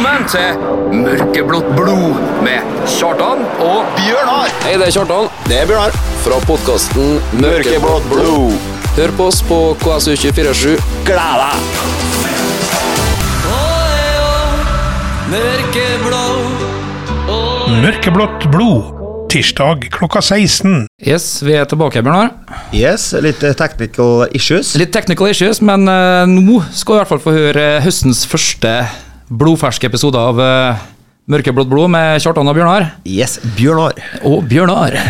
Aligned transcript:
Velkommen 0.00 0.28
til 0.32 0.94
Mørkeblått 0.96 1.66
blod 1.76 2.20
med 2.40 2.68
Kjartan 2.88 3.42
og 3.60 3.90
Bjørnar! 3.98 4.48
Hei, 4.62 4.78
det 4.80 4.86
er 4.86 4.94
Kjartan 4.94 5.26
Det 5.44 5.58
er 5.60 5.66
Bjørnar. 5.68 5.92
fra 6.24 6.38
podkasten 6.48 7.18
Mørkeblått 7.36 8.06
blod. 8.08 8.54
Hør 8.96 9.12
på 9.18 9.26
oss 9.28 9.42
på 9.44 9.58
KSU247. 9.82 10.80
Gled 11.04 11.36
deg! 11.42 11.52
Mørkeblått 17.84 18.48
blod. 18.54 18.96
Tirsdag 19.28 19.84
klokka 19.92 20.24
16. 20.24 20.88
Yes, 21.04 21.28
vi 21.44 21.58
er 21.60 21.68
tilbake, 21.68 22.00
Bjørnar. 22.00 22.32
Yes, 22.72 23.10
litt 23.20 23.44
eh, 23.44 23.52
technical 23.52 24.24
issues. 24.32 24.72
Litt 24.80 24.96
technical 24.96 25.28
issues, 25.28 25.60
men 25.60 25.84
eh, 25.92 26.24
nå 26.24 26.64
skal 26.72 26.96
vi 26.96 26.98
i 26.98 27.02
hvert 27.04 27.12
fall 27.12 27.24
få 27.28 27.36
høre 27.36 27.68
høstens 27.84 28.24
første 28.32 28.78
blodferske 29.30 29.86
episode 29.86 30.18
av 30.18 30.40
uh, 30.42 30.80
Mørkeblått 31.30 31.70
blod 31.70 31.92
med 31.94 32.18
Kjartan 32.22 32.48
og 32.50 32.56
Bjørnar. 32.58 32.88
Yes, 33.06 33.38
Bjørnar. 33.56 33.98
Og 34.26 34.42
Bjørnar. 34.50 34.98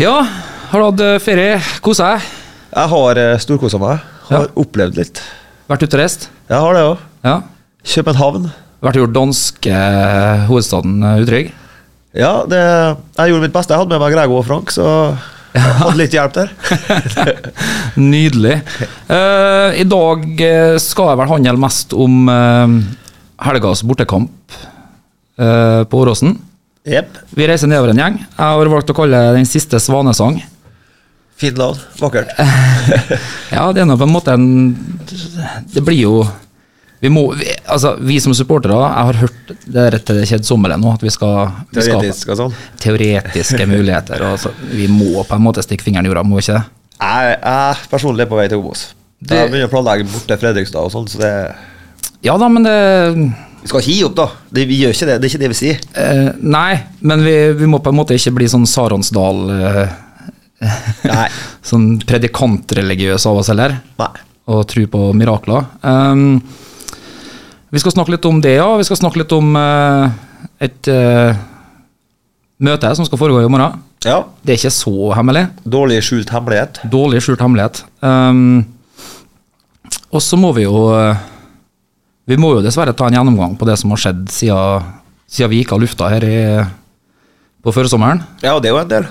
Ja, 0.00 0.22
har 0.70 0.80
du 0.80 0.84
hatt 0.86 1.00
eh, 1.04 1.16
ferie? 1.20 1.56
Kosa 1.84 2.14
deg? 2.14 2.28
Jeg 2.70 2.88
har 2.92 3.18
uh, 3.20 3.32
storkosa 3.42 3.76
meg. 3.82 4.04
Har 4.30 4.46
opplevd 4.56 4.96
litt. 4.96 5.20
Vært 5.68 5.82
ute 5.82 5.98
og 5.98 6.00
reist? 6.00 6.28
Jeg 6.48 6.62
har 6.62 6.78
det 6.78 6.84
òg. 6.86 7.02
Ja. 7.26 7.34
København. 7.84 8.46
Vært 8.80 8.96
og 8.96 9.02
gjort 9.04 9.16
danske 9.18 9.74
eh, 9.74 10.46
hovedstaden 10.48 11.02
eh, 11.04 11.18
utrygg? 11.20 11.50
Ja, 12.16 12.30
det, 12.48 12.62
jeg 13.18 13.32
gjorde 13.32 13.44
mitt 13.44 13.54
beste. 13.54 13.74
Jeg 13.74 13.82
hadde 13.82 13.92
med 13.92 14.00
meg 14.02 14.14
Grego 14.14 14.38
og 14.40 14.46
Frank, 14.48 14.72
så 14.72 14.86
jeg 15.58 15.76
hadde 15.82 15.98
litt 16.00 16.16
hjelp 16.16 16.38
der. 16.38 16.54
Nydelig. 18.14 18.56
Uh, 19.10 19.76
I 19.76 19.84
dag 19.90 20.24
eh, 20.46 20.78
skal 20.80 21.12
jeg 21.12 21.20
vel 21.20 21.32
handle 21.34 21.60
mest 21.66 21.92
om 21.92 22.16
uh, 22.30 22.80
helgas 23.46 23.82
bortekamp 23.86 24.54
eh, 25.38 25.82
på 25.84 26.00
Åråsen. 26.04 26.36
Yep. 26.88 27.18
Vi 27.36 27.46
reiser 27.48 27.68
nedover 27.68 27.92
en 27.92 28.00
gjeng. 28.00 28.16
Jeg 28.24 28.40
har 28.40 28.70
valgt 28.72 28.90
å 28.92 28.96
kalle 28.96 29.18
det 29.20 29.36
Den 29.36 29.48
siste 29.48 29.80
svanesang. 29.82 30.40
Fint 31.40 31.58
lag. 31.60 31.76
Vakkert. 32.00 32.32
Ja, 33.50 33.64
det 33.74 33.82
er 33.82 33.88
nå 33.88 33.96
på 33.98 34.06
en 34.06 34.12
måte 34.14 34.30
en 34.36 34.44
Det 35.74 35.82
blir 35.82 35.98
jo 35.98 36.12
Vi 37.02 37.10
må 37.10 37.24
vi, 37.34 37.48
Altså, 37.66 37.96
vi 37.98 38.20
som 38.22 38.34
supportere, 38.36 38.76
jeg 38.78 39.08
har 39.08 39.18
hørt 39.24 39.50
det 39.64 39.82
er 39.82 39.96
til 39.98 40.20
det 40.20 40.28
kjedsommelige 40.30 40.78
nå, 40.80 40.92
at 40.94 41.02
vi 41.02 41.10
skal, 41.10 41.50
vi 41.72 41.82
skal 41.82 41.98
Teoretisk 41.98 42.30
og 42.30 42.38
sånn. 42.42 42.54
Teoretiske 42.80 43.66
muligheter. 43.66 44.22
Og 44.28 44.38
så, 44.44 44.52
vi 44.70 44.86
må 44.92 45.24
på 45.24 45.36
en 45.36 45.44
måte 45.44 45.64
stikke 45.66 45.86
fingeren 45.86 46.06
i 46.06 46.12
jorda, 46.12 46.24
må 46.26 46.38
vi 46.38 46.44
ikke 46.44 46.58
det? 46.60 46.64
Jeg, 47.00 47.36
jeg 47.40 47.90
personlig 47.90 48.26
er 48.26 48.30
på 48.30 48.38
vei 48.38 48.46
til 48.52 48.60
Obos. 48.62 48.84
Jeg 49.24 49.50
begynner 49.50 49.68
å 49.68 49.72
planlegge 49.72 50.08
bort 50.12 50.28
til 50.28 50.40
Fredrikstad 50.40 50.86
og 50.86 50.92
sånn, 50.94 51.08
så 51.10 51.20
det 51.20 51.32
Ja 52.26 52.34
da, 52.40 52.48
men 52.52 52.66
det 52.66 52.74
Vi 53.62 53.68
skal 53.70 53.80
ikke 53.82 53.92
gi 53.94 54.04
opp, 54.06 54.14
da. 54.18 54.26
Det, 54.52 54.64
vi 54.68 54.78
gjør 54.82 54.94
ikke 54.94 55.06
det. 55.08 55.16
Det 55.20 55.26
er 55.28 55.32
ikke 55.34 55.42
det 55.42 55.50
vi 55.52 55.58
sier. 55.58 55.80
eh, 56.00 56.30
Nei, 56.40 56.78
men 57.00 57.22
vi, 57.24 57.34
vi 57.60 57.68
må 57.68 57.80
på 57.84 57.92
en 57.92 57.98
måte 58.00 58.16
ikke 58.16 58.32
bli 58.38 58.48
sånn 58.48 58.66
Saronsdal 58.68 59.40
eh. 59.56 59.92
Sånn 61.70 61.94
predikantreligiøs 62.04 63.24
av 63.28 63.40
oss 63.40 63.48
heller. 63.52 63.78
Nei. 64.00 64.10
og 64.50 64.64
tro 64.66 64.82
på 64.90 65.00
mirakler. 65.14 65.68
Um, 65.86 66.40
vi 67.70 67.78
skal 67.78 67.92
snakke 67.94 68.16
litt 68.16 68.24
om 68.26 68.40
det, 68.42 68.56
ja. 68.58 68.66
Vi 68.80 68.84
skal 68.88 68.98
snakke 68.98 69.20
litt 69.20 69.32
om 69.36 69.52
uh, 69.54 70.10
et 70.58 70.88
uh, 70.90 71.36
møte 72.66 72.90
som 72.98 73.06
skal 73.06 73.20
foregå 73.20 73.44
i 73.44 73.52
morgen. 73.52 73.78
Ja. 74.02 74.18
Det 74.42 74.56
er 74.56 74.58
ikke 74.58 74.72
så 74.74 75.12
hemmelig. 75.14 75.44
Dårlig 75.62 76.00
skjult 76.02 76.32
hemmelighet. 76.34 76.80
Dårlig 76.90 77.22
skjult 77.24 77.44
hemmelighet. 77.44 77.84
Um, 78.02 78.64
og 80.10 80.24
så 80.24 80.36
må 80.40 80.50
vi 80.56 80.64
jo 80.64 80.88
eh, 80.96 81.20
Vi 82.30 82.38
må 82.38 82.52
jo 82.54 82.62
dessverre 82.62 82.94
ta 82.94 83.08
en 83.08 83.16
gjennomgang 83.16 83.56
på 83.58 83.66
det 83.66 83.74
som 83.80 83.90
har 83.90 83.98
skjedd 83.98 84.28
siden, 84.30 84.86
siden 85.26 85.50
vi 85.50 85.64
gikk 85.64 85.74
av 85.74 85.80
lufta 85.82 86.10
her 86.12 86.22
i, 86.22 86.38
på 87.58 87.74
førsommeren. 87.74 88.22
Ja, 88.44 88.54
det 88.62 88.70
er 88.70 88.76
jo 88.76 88.82
en 88.84 88.92
del. 88.92 89.08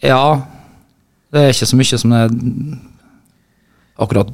Ja, 0.00 0.22
det 1.34 1.42
er 1.42 1.52
ikke 1.52 1.68
så 1.68 1.76
mye 1.76 2.00
som 2.00 2.14
er 2.16 2.32
akkurat 4.00 4.32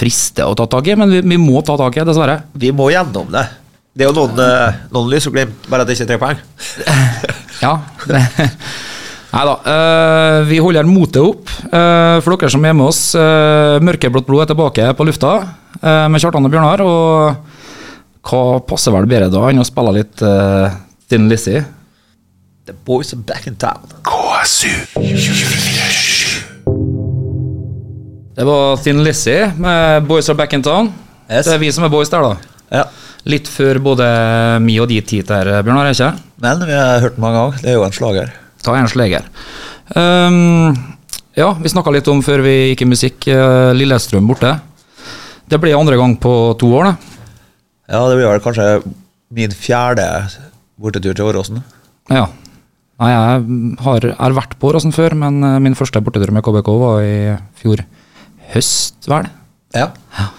frister 0.00 0.50
å 0.50 0.56
ta 0.58 0.66
tak 0.70 0.90
i, 0.90 0.96
men 0.98 1.14
vi, 1.14 1.22
vi 1.22 1.38
må 1.38 1.62
ta 1.66 1.76
tak 1.78 1.98
i, 1.98 2.04
dessverre. 2.08 2.40
Vi 2.58 2.72
må 2.74 2.90
gjennom 2.90 3.30
det. 3.30 3.46
Det 3.94 4.06
er 4.06 4.10
jo 4.10 4.16
noen, 4.18 4.42
eh, 4.42 4.80
noen 4.94 5.10
lys 5.10 5.26
og 5.30 5.34
glimt, 5.34 5.66
bare 5.70 5.84
at 5.84 5.90
det 5.90 5.98
ikke 5.98 6.08
er 6.08 6.14
tre 6.14 6.22
poeng. 6.24 6.42
Ja. 7.60 7.74
Nei 9.30 9.42
da. 9.44 9.54
Uh, 9.60 10.38
vi 10.48 10.56
holder 10.64 10.86
motet 10.88 11.20
opp. 11.20 11.50
Uh, 11.68 12.16
for 12.24 12.32
dere 12.32 12.48
som 12.54 12.64
er 12.64 12.72
med 12.72 12.86
oss, 12.88 13.02
uh, 13.12 13.76
Mørkeblått 13.84 14.24
blod 14.24 14.46
er 14.46 14.48
tilbake 14.48 14.86
på 14.96 15.04
lufta 15.04 15.34
med 15.82 16.22
Kjartan 16.22 16.48
og 16.48 16.54
Bjørnar. 16.54 16.80
Og 16.80 17.49
hva 18.26 18.60
passer 18.68 18.92
vel 18.94 19.08
bedre 19.08 19.30
da 19.32 19.46
enn 19.48 19.62
å 19.62 19.66
spille 19.66 19.94
litt 19.96 20.22
uh, 20.24 20.68
Thin 21.08 21.28
Lizzie? 21.30 21.62
The 22.68 22.74
boys 22.86 23.14
are 23.14 23.22
back 23.26 23.46
in 23.48 23.56
town. 23.56 23.82
KSU. 24.06 24.70
Det 28.36 28.46
var 28.46 28.76
Thin 28.80 29.02
Lizzie 29.04 29.50
med 29.58 30.06
Boys 30.08 30.28
Are 30.30 30.38
Back 30.38 30.52
in 30.52 30.62
Town. 30.62 30.92
Yes. 31.28 31.44
Det 31.44 31.56
er 31.56 31.60
vi 31.60 31.72
som 31.74 31.84
er 31.84 31.90
boys 31.92 32.08
der, 32.12 32.24
da. 32.24 32.54
Ja. 32.70 32.84
Litt 33.28 33.50
før 33.50 33.80
både 33.84 34.06
mi 34.64 34.78
og 34.80 34.88
di 34.88 35.00
tid 35.04 35.26
der, 35.28 35.50
Bjørnar, 35.66 35.90
ikke? 35.90 36.12
Men 36.40 36.62
vi 36.64 36.78
har 36.78 37.02
hørt 37.04 37.18
den 37.18 37.24
mange 37.24 37.36
ganger. 37.36 37.58
Det 37.60 37.72
er 37.72 37.76
jo 37.76 37.84
en 37.84 37.96
slager. 37.98 38.32
Ta 38.64 38.78
en 38.78 38.88
slager. 38.88 39.26
Um, 39.92 40.78
ja, 41.36 41.50
vi 41.60 41.72
snakka 41.72 41.92
litt 41.92 42.08
om 42.08 42.22
før 42.24 42.44
vi 42.46 42.54
gikk 42.70 42.86
i 42.86 42.90
musikk, 42.94 43.28
eh, 43.28 43.74
Lillestrøm 43.76 44.30
borte. 44.30 44.54
Det 45.50 45.60
blir 45.60 45.76
andre 45.76 45.98
gang 46.00 46.16
på 46.16 46.32
to 46.60 46.70
år, 46.78 46.92
det. 46.92 47.09
Ja, 47.90 48.04
det 48.06 48.18
blir 48.20 48.28
vel 48.30 48.42
kanskje 48.44 48.66
min 49.34 49.54
fjerde 49.54 50.06
bortetur 50.80 51.14
til 51.16 51.26
Åråsen. 51.26 51.62
Ja. 52.10 52.28
Nei, 53.00 53.08
jeg 53.10 53.76
har, 53.80 54.06
har 54.18 54.36
vært 54.36 54.54
på 54.60 54.70
Åråsen 54.70 54.92
før, 54.94 55.16
men 55.18 55.40
eh, 55.46 55.58
min 55.62 55.76
første 55.78 56.02
bortetur 56.04 56.30
med 56.36 56.44
KBK 56.46 56.70
var 56.82 57.02
i 57.02 57.14
fjor 57.58 57.82
høst, 58.52 59.08
vel? 59.10 59.26
Ja. 59.74 59.88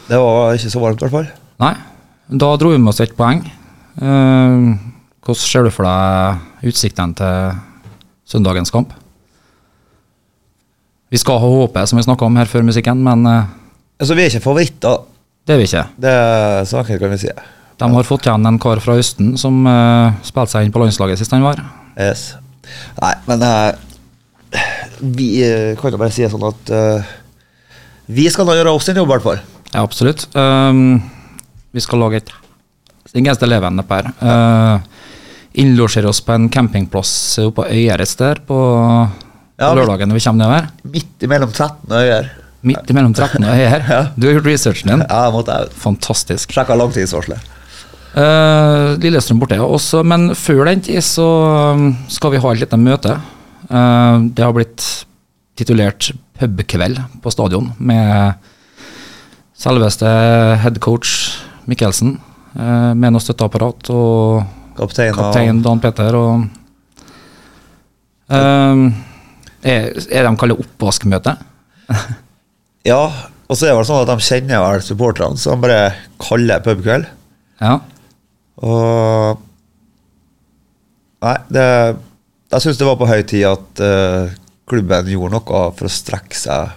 Det 0.07 0.19
var 0.19 0.55
ikke 0.55 0.71
så 0.71 0.83
varmt, 0.83 1.01
i 1.01 1.07
hvert 1.07 1.15
fall. 1.15 1.29
Nei. 1.63 1.73
Da 2.31 2.53
dro 2.59 2.71
vi 2.71 2.79
med 2.79 2.93
oss 2.93 3.01
ett 3.03 3.15
poeng. 3.17 3.41
Eh, 3.99 4.57
hvordan 5.25 5.41
ser 5.41 5.67
du 5.67 5.73
for 5.73 5.87
deg 5.89 6.71
utsiktene 6.71 7.17
til 7.19 7.55
søndagens 8.31 8.71
kamp? 8.71 8.93
Vi 11.11 11.19
skal 11.19 11.41
ha 11.43 11.49
håpet, 11.51 11.89
som 11.91 11.99
vi 11.99 12.05
snakka 12.07 12.29
om 12.29 12.37
her 12.39 12.47
før 12.47 12.63
musikken, 12.67 13.03
men 13.03 13.27
eh, 13.27 13.57
Altså, 14.01 14.15
vi 14.17 14.23
er 14.23 14.31
ikke 14.31 14.41
favoritter. 14.47 15.01
Det 15.51 15.57
er 15.57 15.59
vi 15.59 15.67
ikke. 15.67 15.83
Det 15.99 16.11
er 16.15 16.67
saken, 16.69 16.99
kan 17.01 17.11
vi 17.11 17.17
si. 17.19 17.31
De 17.81 17.87
har 17.91 18.05
fått 18.07 18.27
igjen 18.27 18.47
en 18.47 18.59
kar 18.61 18.79
fra 18.79 18.93
Østen 19.01 19.33
som 19.41 19.65
uh, 19.67 20.13
spilte 20.23 20.53
seg 20.53 20.63
inn 20.63 20.71
på 20.71 20.79
landslaget 20.79 21.19
sist 21.19 21.33
han 21.35 21.43
var. 21.43 21.59
Yes. 21.99 22.37
Nei, 23.01 23.11
men 23.27 23.43
uh, 23.43 24.61
vi 25.01 25.27
uh, 25.43 25.73
kan 25.81 25.91
jo 25.91 25.99
bare 25.99 26.15
si 26.15 26.23
sånn 26.31 26.47
at 26.47 26.71
uh, 26.71 27.11
vi 28.07 28.29
skal 28.31 28.47
da 28.47 28.55
gjøre 28.55 28.77
oss 28.77 28.87
en 28.93 29.01
jobb, 29.01 29.11
i 29.11 29.13
hvert 29.17 29.25
fall. 29.25 29.41
Ja, 29.73 29.83
absolutt. 29.83 30.23
Um, 30.39 31.01
vi 31.75 31.83
skal 31.83 31.99
lage 32.05 32.23
et 32.23 32.31
Ingen 33.11 33.35
levende 33.43 33.83
per. 33.83 34.05
Uh, 34.23 34.79
innlosjere 35.59 36.07
oss 36.07 36.21
på 36.23 36.31
en 36.31 36.45
campingplass 36.47 37.41
oppe 37.43 37.65
på 37.65 37.73
Øyer 37.75 37.99
et 37.99 38.07
sted 38.07 38.39
på, 38.47 38.55
på 38.55 39.65
ja, 39.65 39.73
lørdagen 39.75 40.07
når 40.07 40.15
vi 40.15 40.23
kommer 40.23 40.45
nedover. 40.45 40.69
Midt 40.93 41.25
imellom 41.27 41.51
13 41.51 41.97
øyer. 41.97 42.29
Midt 42.61 42.91
mellom 42.93 43.13
13 43.13 43.41
og 43.41 43.49
er 43.49 43.81
Ja. 43.89 44.01
Du 44.15 44.27
har 44.27 44.35
gjort 44.37 44.45
researchen 44.45 44.91
din. 44.91 45.01
Ja, 45.07 45.25
jeg 45.25 45.33
måtte 45.33 45.55
jeg 45.57 45.73
Fantastisk. 45.81 46.51
Sjekka 46.53 46.77
langtidsvarselet. 46.77 47.41
Uh, 48.11 48.99
Lillestrøm 49.01 49.39
borte, 49.39 49.55
ja. 49.57 49.65
Også, 49.65 50.03
men 50.03 50.35
før 50.35 50.65
den 50.67 50.83
tid 50.83 51.01
så 51.01 51.25
um, 51.73 51.95
skal 52.11 52.33
vi 52.35 52.41
ha 52.43 52.51
et 52.51 52.61
lite 52.61 52.77
møte. 52.77 53.15
Uh, 53.71 54.27
det 54.35 54.43
har 54.43 54.53
blitt 54.53 54.85
titulert 55.57 56.11
pubkveld 56.37 56.99
på 57.23 57.33
stadion 57.33 57.71
med 57.79 58.33
selveste 59.57 60.09
headcoach 60.61 61.39
Mikkelsen. 61.71 62.19
Uh, 62.53 62.91
med 62.93 63.15
noe 63.15 63.23
støtteapparat 63.23 63.93
og 63.95 64.43
Kaptein, 64.75 65.13
kaptein 65.15 65.61
Dan 65.63 65.79
Peter 65.83 66.15
og 66.15 66.45
er, 68.31 68.77
er 69.61 70.25
de 70.25 70.31
kaller 70.39 70.61
oppvaskmøte? 70.61 71.33
Ja, 72.87 73.03
og 73.45 73.57
så 73.57 73.67
er 73.67 73.73
det 73.73 73.77
vel 73.81 73.87
sånn 73.89 74.03
at 74.03 74.09
de 74.09 74.25
kjenner 74.25 74.63
vel 74.63 74.83
supporterne, 74.85 75.37
så 75.37 75.53
de 75.53 75.65
bare 75.65 75.81
kaller 76.21 76.63
pubkveld. 76.65 77.07
Ja. 77.61 77.77
Og 78.61 79.47
Nei, 81.21 81.35
det 81.53 81.63
Jeg 82.51 82.63
syns 82.63 82.79
det 82.79 82.85
var 82.87 82.97
på 82.97 83.07
høy 83.09 83.21
tid 83.29 83.45
at 83.45 83.81
uh, 83.85 84.31
klubben 84.69 85.09
gjorde 85.11 85.35
noe 85.35 85.59
for 85.77 85.87
å 85.87 85.91
strekke 85.91 86.37
seg 86.37 86.71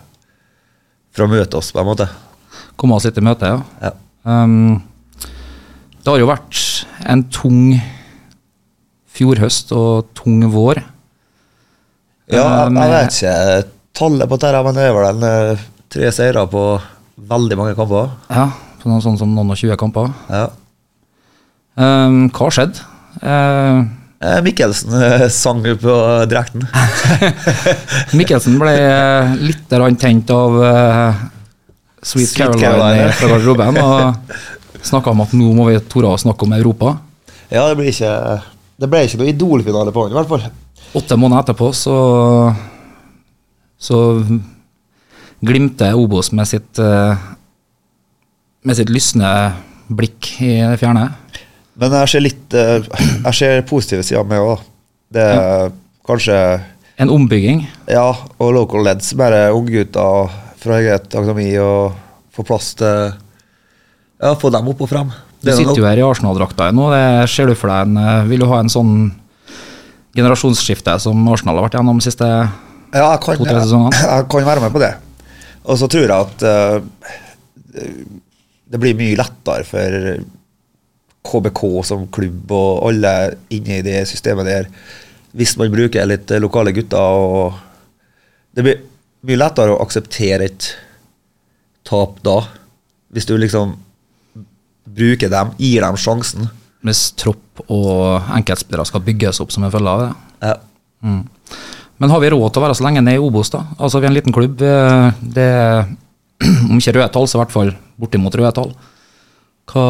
for 1.15 1.25
å 1.25 1.31
møte 1.31 1.57
oss, 1.59 1.71
på 1.73 1.81
en 1.81 1.89
måte. 1.89 2.09
Komme 2.79 2.97
oss 2.99 3.07
litt 3.07 3.19
i 3.19 3.25
møte, 3.25 3.47
ja. 3.47 3.61
Ja. 3.81 3.93
Um, 4.27 4.83
det 6.03 6.11
har 6.11 6.19
jo 6.21 6.29
vært 6.29 6.61
en 7.07 7.23
tung 7.33 7.77
fjorhøst 9.15 9.71
og 9.79 10.11
tung 10.19 10.43
vår. 10.53 10.83
Ja, 12.29 12.43
jeg, 12.43 12.67
Um, 12.67 12.81
jeg 12.81 12.93
vet 12.93 13.19
ikke 13.19 13.37
tallet 13.95 14.31
på 14.31 14.39
dette, 14.43 14.63
men 14.67 14.77
det 14.77 14.89
er 14.89 14.97
vel 14.97 15.09
en 15.13 15.27
eh, 15.29 15.65
tre 15.95 16.11
seire 16.15 16.43
på 16.51 16.63
veldig 17.31 17.59
mange 17.59 17.75
kamper. 17.79 18.11
Ja, 18.29 18.49
på 18.83 18.91
noen 18.91 19.03
sånn 19.05 19.19
som 19.21 19.35
noen 19.35 19.53
og 19.55 19.61
20 19.61 19.79
kamper. 19.81 20.11
Ja. 20.29 20.49
Um, 21.75 22.27
hva 22.35 22.51
skjedde? 22.55 22.83
skjedd? 22.83 24.01
Eh, 24.25 24.41
Mikkelsen 24.45 24.95
eh, 24.97 25.27
sang 25.29 25.61
på 25.63 25.95
drakten. 26.31 26.65
Mikkelsen 28.19 28.57
ble 28.61 28.73
eh, 28.73 29.35
litt 29.51 29.75
tent 30.01 30.31
av 30.33 30.57
uh, 30.57 31.23
Sweet, 32.01 32.31
Sweet 32.31 32.37
Caroline, 32.39 32.71
Caroline. 32.71 33.13
fra 33.19 33.29
garderoben 33.29 33.81
og 33.83 34.85
snakka 34.85 35.13
om 35.13 35.25
at 35.25 35.35
nå 35.37 35.51
må 35.57 35.69
vi 35.69 35.83
tore 35.93 36.15
å 36.15 36.21
snakke 36.21 36.47
om 36.47 36.57
Europa. 36.57 36.97
Ja, 37.51 37.67
det 37.69 37.77
blir 37.79 37.93
ikke 37.93 38.41
Det 38.81 38.89
ble 38.91 39.05
ikke 39.05 39.21
noe 39.21 39.31
idolfinale 39.31 39.93
på 39.93 40.07
han, 40.07 40.15
i 40.15 40.19
hvert 40.19 40.31
fall. 40.31 40.49
Åtte 40.97 41.19
måneder 41.21 41.45
etterpå 41.45 41.71
så 41.77 41.99
så 43.85 43.99
glimter 45.45 45.97
Obos 45.99 46.33
med 46.35 46.49
sitt 46.49 46.81
eh, 46.83 47.17
med 48.65 48.79
sitt 48.79 48.91
lysne 48.93 49.31
blikk 49.93 50.31
i 50.41 50.55
det 50.63 50.79
fjerne. 50.81 51.09
Men 51.81 51.97
jeg 52.01 52.13
ser 52.13 52.23
litt 52.25 52.55
eh, 52.57 52.87
Jeg 53.27 53.35
ser 53.41 53.65
positive 53.69 54.05
sider 54.07 54.25
med 54.29 54.43
òg. 54.43 54.63
Det 55.15 55.25
er 55.25 55.75
kanskje 56.07 56.39
En 57.03 57.11
ombygging. 57.11 57.65
Ja, 57.91 58.07
og 58.39 58.55
local 58.55 58.85
leds, 58.87 59.13
bare 59.19 59.49
unggutter 59.55 60.31
fra 60.63 60.79
eget 60.79 61.11
akademi, 61.11 61.51
og 61.59 61.97
få 62.35 62.47
plass 62.47 62.73
til 62.79 63.13
Ja, 64.23 64.35
få 64.39 64.51
dem 64.55 64.71
opp 64.71 64.85
og 64.87 64.91
frem. 64.91 65.11
Du 65.45 65.51
er 65.53 65.59
sitter 65.59 65.77
jo 65.77 65.85
her 65.85 66.01
i 66.01 66.07
Arsenal-drakta 66.07 66.71
nå. 66.73 66.89
Det 66.95 67.29
ser 67.29 67.51
du 67.51 67.57
for 67.59 67.69
deg 67.73 67.91
en 67.91 68.01
eh, 68.01 68.29
Vil 68.31 68.45
du 68.45 68.49
ha 68.49 68.63
en 68.63 68.73
sånn 68.73 68.95
generasjonsskifte 70.15 70.95
som 71.03 71.27
Arsenal 71.29 71.59
har 71.59 71.67
vært 71.67 71.77
gjennom 71.81 71.99
de 72.01 72.07
siste 72.07 72.29
Ja, 72.95 73.09
To-tre 73.19 73.59
jeg, 73.59 73.75
Ja, 73.75 74.21
jeg 74.21 74.29
kan 74.31 74.47
være 74.47 74.63
med 74.63 74.73
på 74.73 74.81
det. 74.83 74.95
Og 75.65 75.81
så 75.81 75.89
tror 75.91 76.05
jeg 76.05 76.13
at 76.13 76.45
uh, 76.45 77.93
det 78.71 78.81
blir 78.81 78.97
mye 78.99 79.19
lettere 79.19 79.67
for 79.69 80.25
KBK 81.25 81.63
som 81.89 82.09
klubb 82.13 82.53
og 82.53 82.89
alle 82.91 83.15
inne 83.55 83.79
i 83.79 83.85
det 83.85 84.03
systemet 84.11 84.49
der, 84.49 84.69
hvis 85.35 85.57
man 85.59 85.73
bruker 85.73 86.07
litt 86.07 86.31
lokale 86.43 86.75
gutter. 86.77 86.99
og 86.99 87.55
Det 88.55 88.65
blir 88.67 88.83
mye 89.25 89.41
lettere 89.41 89.75
å 89.75 89.81
akseptere 89.83 90.51
et 90.51 90.69
tap 91.85 92.21
da, 92.25 92.39
hvis 93.15 93.29
du 93.29 93.37
liksom 93.39 93.77
bruker 94.95 95.33
dem, 95.33 95.55
gir 95.59 95.85
dem 95.85 95.99
sjansen. 96.01 96.49
Hvis 96.85 97.07
tropp 97.17 97.65
og 97.73 98.27
enkeltspillere 98.37 98.85
skal 98.89 99.05
bygges 99.07 99.41
opp 99.41 99.55
som 99.55 99.65
en 99.65 99.73
følge 99.73 99.93
av 99.95 100.03
det. 100.03 100.11
Ja. 100.45 100.57
Men 102.03 102.11
har 102.11 102.23
vi 102.23 102.31
råd 102.35 102.51
til 102.51 102.61
å 102.61 102.65
være 102.67 102.77
så 102.79 102.87
lenge 102.87 103.03
nede 103.05 103.21
i 103.21 103.23
Obos, 103.23 103.53
da? 103.55 103.63
Altså, 103.79 104.01
vi 104.01 104.09
er 104.09 104.11
en 104.11 104.17
liten 104.17 104.35
klubb. 104.35 104.57
Det 104.59 105.45
er, 105.45 105.93
om 106.71 106.81
ikke 106.81 106.97
røde 106.97 107.11
tall, 107.15 107.29
så 107.31 107.39
i 107.39 107.43
hvert 107.45 107.55
fall 107.55 107.71
bortimot 108.01 108.35
røde 108.41 108.53
tall. 108.57 108.73
Hva 109.71 109.85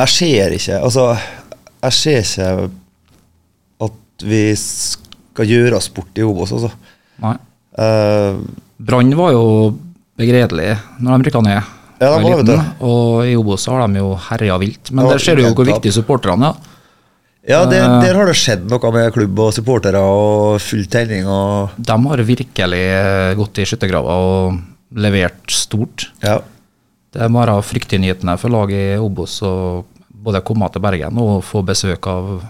Jeg 0.00 0.10
ser 0.10 0.54
ikke 0.56 0.78
Altså, 0.82 1.04
jeg 1.84 1.96
ser 1.96 2.24
ikke 2.24 2.48
at 3.86 4.24
vi 4.26 4.40
skal 4.58 5.52
gjøre 5.52 5.78
oss 5.78 5.90
bort 5.94 6.18
i 6.18 6.24
Obos, 6.26 6.54
altså. 6.56 6.72
Nei. 7.22 7.36
Uh, 7.78 8.40
Brann 8.82 9.12
var 9.16 9.34
jo 9.36 9.44
begredelig 10.20 10.72
når 11.00 11.12
de 11.20 11.28
rykka 11.28 11.44
ned. 11.44 11.76
Ja, 12.00 12.14
de 12.16 12.24
var 12.24 12.40
liten, 12.40 12.68
Og 12.80 13.28
i 13.28 13.36
Obos 13.36 13.66
har 13.68 13.84
de 13.84 14.00
jo 14.00 14.14
herja 14.30 14.56
vilt. 14.60 14.90
Men 14.90 15.04
Ja, 15.04 15.14
der 15.14 15.22
ser 15.22 15.36
du 15.36 15.44
jo 15.44 15.52
hvor 15.52 15.68
viktig 15.68 15.92
supporterne 15.92 16.54
er. 16.54 16.69
Ja, 17.48 17.64
det, 17.66 17.78
Eh. 17.80 18.00
der 18.04 18.18
har 18.18 18.26
det 18.28 18.36
skjedd 18.36 18.66
noe 18.68 18.92
med 18.92 19.12
klubb 19.14 19.38
og 19.38 19.54
supportere 19.56 20.00
og 20.00 20.60
full 20.60 20.84
tenning 20.86 21.26
og 21.26 21.70
De 21.78 21.96
har 21.96 22.24
virkelig 22.28 22.82
eh, 22.84 23.34
gått 23.38 23.58
i 23.58 23.64
skyttergrava 23.64 24.16
og 24.20 24.60
levert 24.96 25.50
stort. 25.50 26.10
Ja. 26.22 26.40
Det 27.10 27.30
må 27.30 27.40
være 27.42 27.62
fryktinngytende 27.62 28.36
for 28.38 28.52
laget 28.52 28.96
i 28.96 29.00
Obos 29.00 29.40
å 29.42 29.84
både 30.10 30.42
komme 30.44 30.68
til 30.70 30.82
Bergen 30.84 31.18
og 31.18 31.40
få 31.46 31.62
besøk 31.66 32.06
av 32.06 32.42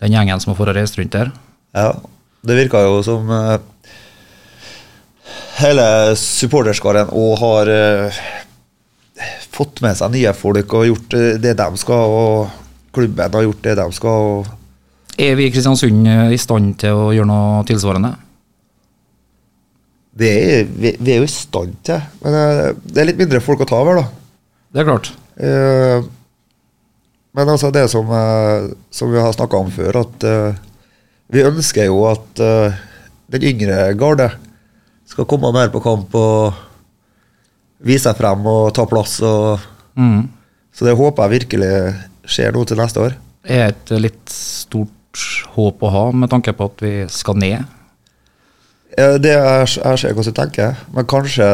den 0.00 0.14
gjengen 0.14 0.40
som 0.40 0.52
har 0.52 0.60
fått 0.60 0.74
reist 0.76 0.98
rundt 0.98 1.12
der. 1.12 1.32
ja. 1.74 1.92
Det 2.40 2.56
virka 2.56 2.80
jo 2.80 3.02
som 3.04 3.28
uh, 3.28 3.58
hele 5.58 5.82
supporterskaren 6.16 7.10
òg 7.12 7.34
har 7.36 7.68
uh, 7.68 8.20
fått 9.52 9.82
med 9.84 9.98
seg 9.98 10.14
nye 10.14 10.32
folk 10.32 10.72
og 10.78 10.86
gjort 10.88 11.16
det 11.44 11.52
de 11.58 11.66
skal, 11.82 12.14
og 12.16 12.59
klubben 12.94 13.32
har 13.36 13.42
gjort 13.46 13.62
det 13.62 13.76
de 13.78 13.86
skal. 13.96 14.44
Er 15.20 15.34
vi 15.38 15.46
i 15.48 15.52
Kristiansund 15.52 16.06
eh, 16.08 16.32
i 16.34 16.38
stand 16.40 16.74
til 16.80 16.96
å 16.96 17.10
gjøre 17.14 17.28
noe 17.30 17.64
tilsvarende? 17.68 18.14
vi 20.20 20.28
er, 20.28 20.64
vi, 20.68 20.90
vi 21.00 21.12
er 21.14 21.20
jo 21.22 21.26
i 21.28 21.32
stand 21.32 21.76
til, 21.86 22.00
men 22.24 22.34
eh, 22.36 22.72
det 22.82 23.00
er 23.00 23.06
litt 23.08 23.20
mindre 23.20 23.40
folk 23.40 23.62
å 23.64 23.68
ta 23.70 23.78
over, 23.80 24.00
da. 24.02 24.42
Det 24.74 24.82
er 24.82 24.88
klart. 24.88 25.10
Eh, 25.40 26.02
men 27.38 27.52
altså 27.54 27.70
det 27.72 27.86
som, 27.92 28.10
eh, 28.12 28.66
som 28.92 29.12
vi 29.14 29.22
har 29.22 29.32
snakka 29.36 29.60
om 29.62 29.70
før, 29.72 30.00
at 30.02 30.26
eh, 30.28 30.58
vi 31.30 31.44
ønsker 31.46 31.86
jo 31.88 32.02
at 32.10 32.42
eh, 32.42 32.76
den 33.32 33.46
yngre 33.52 33.78
garde 33.98 34.26
skal 35.08 35.28
komme 35.30 35.52
mer 35.54 35.70
på 35.72 35.80
kamp 35.84 36.12
og 36.18 36.58
vise 37.86 38.04
seg 38.10 38.18
frem 38.18 38.44
og 38.50 38.72
ta 38.76 38.86
plass. 38.90 39.20
Og, 39.24 39.68
Mm. 40.00 40.28
så 40.72 40.86
det 40.86 40.92
håper 40.96 41.24
jeg 41.26 41.32
virkelig 41.40 41.70
skjer 42.28 42.54
nå 42.54 42.64
til 42.68 42.80
neste 42.80 43.02
år. 43.04 43.16
er 43.44 43.70
et 43.70 43.92
litt 44.00 44.32
stort 44.32 45.24
håp 45.56 45.82
å 45.82 45.92
ha 45.94 46.04
med 46.12 46.30
tanke 46.30 46.52
på 46.56 46.68
at 46.70 46.84
vi 46.84 46.94
skal 47.10 47.38
ned. 47.40 47.64
Det 48.96 49.32
er, 49.32 49.64
jeg 49.64 49.98
ser 50.02 50.12
hvordan 50.12 50.34
du 50.34 50.38
tenker, 50.40 50.78
men 50.94 51.08
kanskje 51.08 51.48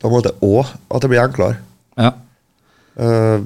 på 0.00 0.08
en 0.08 0.14
måte 0.14 0.34
òg 0.44 0.68
at 0.70 1.02
det 1.02 1.10
blir 1.10 1.22
enklere. 1.24 1.58
Ja. 1.98 2.12
Uh, 2.96 3.42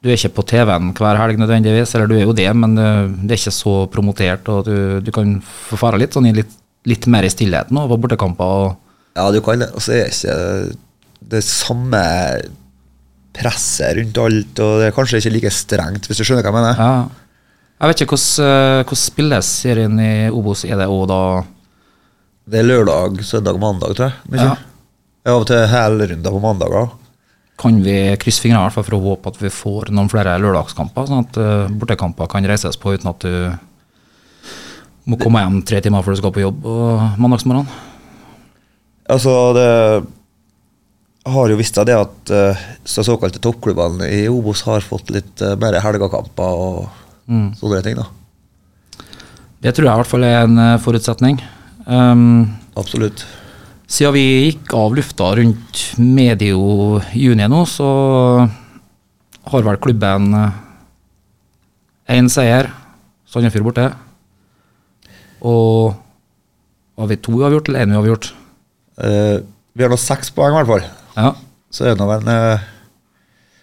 Du 0.00 0.08
er 0.08 0.16
ikke 0.16 0.32
på 0.38 0.46
TV-en 0.48 0.94
hver 0.96 1.18
helg 1.20 1.36
nødvendigvis, 1.36 1.90
eller 1.94 2.08
du 2.08 2.14
er 2.16 2.22
jo 2.24 2.32
det, 2.32 2.48
men 2.56 2.72
eh, 2.80 3.10
det 3.20 3.34
er 3.34 3.40
ikke 3.42 3.52
så 3.52 3.74
promotert, 3.92 4.46
og 4.48 4.64
du, 4.64 4.76
du 5.04 5.10
kan 5.12 5.34
få 5.44 5.76
fare 5.76 5.98
litt, 6.00 6.16
sånn 6.16 6.30
litt, 6.32 6.54
litt 6.88 7.04
mer 7.12 7.26
i 7.28 7.32
stillheten 7.32 7.76
nå, 7.76 7.82
på 7.90 7.98
bortekamper. 8.00 8.78
Ja, 9.18 9.26
du 9.28 9.42
kan 9.44 9.60
det. 9.60 9.68
Og 9.76 9.84
så 9.84 9.98
er 9.98 10.08
ikke 10.08 10.38
det 11.34 11.42
samme 11.44 12.00
presset 13.36 13.96
rundt 13.98 14.18
alt, 14.18 14.60
og 14.62 14.80
det 14.80 14.88
er 14.88 14.94
kanskje 14.96 15.20
ikke 15.20 15.34
like 15.36 15.52
strengt, 15.54 16.08
hvis 16.08 16.20
du 16.20 16.26
skjønner 16.26 16.46
hva 16.46 16.50
jeg 16.50 16.58
mener. 16.58 16.80
Ja. 16.80 17.20
Jeg 17.80 17.92
vet 17.92 18.02
ikke 18.04 18.16
hvordan, 18.16 18.46
eh, 18.46 18.82
hvordan 18.84 19.00
spilles 19.00 19.50
serien 19.62 20.00
i 20.04 20.12
Obos. 20.28 20.66
Er 20.68 20.76
det 20.76 20.88
òg 20.90 21.06
da 21.08 21.20
Det 22.50 22.58
er 22.58 22.66
lørdag, 22.66 23.22
søndag, 23.22 23.60
mandag, 23.60 23.94
tror 23.94 24.08
jeg. 24.08 24.14
Mye. 24.32 24.42
Ja. 24.42 24.56
Av 25.30 25.40
og 25.40 25.46
til 25.46 25.66
helrunder 25.70 26.34
på 26.34 26.40
mandager. 26.42 26.90
Kan 27.60 27.82
vi 27.84 28.16
krysse 28.18 28.42
fingrene 28.42 28.64
i 28.64 28.66
hvert 28.66 28.74
fall 28.74 28.86
for 28.88 28.96
å 28.96 29.02
håpe 29.04 29.30
at 29.30 29.38
vi 29.38 29.52
får 29.52 29.92
noen 29.94 30.08
flere 30.10 30.34
lørdagskamper, 30.40 31.06
sånn 31.06 31.26
at 31.28 31.38
eh, 31.38 31.68
bortekamper 31.70 32.26
kan 32.32 32.48
reises 32.48 32.80
på 32.80 32.96
uten 32.96 33.12
at 33.12 33.20
du 33.22 33.52
må 35.06 35.18
komme 35.20 35.42
hjem 35.44 35.60
tre 35.62 35.80
timer 35.84 36.02
før 36.02 36.16
du 36.16 36.20
skal 36.20 36.34
på 36.34 36.42
jobb 36.42 36.58
på 36.64 36.74
mandagsmorgen? 37.20 37.68
Altså, 39.10 39.34
det 39.56 39.68
har 41.34 41.50
jo 41.52 41.58
visst 41.58 41.78
det 41.86 41.94
at 41.96 42.32
uh, 42.34 42.64
så 42.88 43.04
såkalte 43.06 43.40
toppklubbene 43.42 44.08
i 44.10 44.24
Obos 44.30 44.62
har 44.68 44.84
fått 44.84 45.10
litt 45.14 45.42
uh, 45.44 45.56
mer 45.60 45.78
helgekamper 45.82 46.64
og 46.66 46.88
Mm. 47.30 47.52
sånne 47.54 47.78
ting, 47.84 47.94
da. 47.94 48.08
Det 49.62 49.70
tror 49.76 49.86
jeg 49.86 49.92
i 49.92 49.98
hvert 50.00 50.08
fall 50.10 50.24
er 50.26 50.38
en 50.40 50.56
eh, 50.58 50.78
forutsetning. 50.82 51.36
Um, 51.86 52.56
Absolutt. 52.80 53.22
Siden 53.86 54.16
vi 54.16 54.24
gikk 54.48 54.72
av 54.74 54.96
lufta 54.98 55.28
rundt 55.38 55.82
medio 56.00 56.98
juni 57.14 57.46
nå, 57.46 57.60
så 57.70 57.86
har 59.52 59.62
vel 59.68 59.78
klubben 59.84 60.26
én 62.10 62.26
seier, 62.32 62.72
Sandefjord 63.30 63.68
borte. 63.68 63.86
Og 65.46 65.94
har 66.98 67.10
vi 67.12 67.20
to 67.22 67.38
uavgjort 67.38 67.70
eller 67.70 67.86
én 67.86 67.94
uavgjort? 67.94 68.32
Uh, 68.98 69.38
vi 69.76 69.86
har 69.86 69.92
nå 69.92 70.00
seks 70.02 70.34
poeng, 70.34 70.56
i 70.56 70.58
hvert 70.58 70.72
fall. 70.72 70.88
Ja. 71.16 71.32
Så 71.70 71.84
er 71.86 71.94
det 71.94 72.00
nå 72.02 72.10
en 72.14 72.28
eh, 72.30 72.60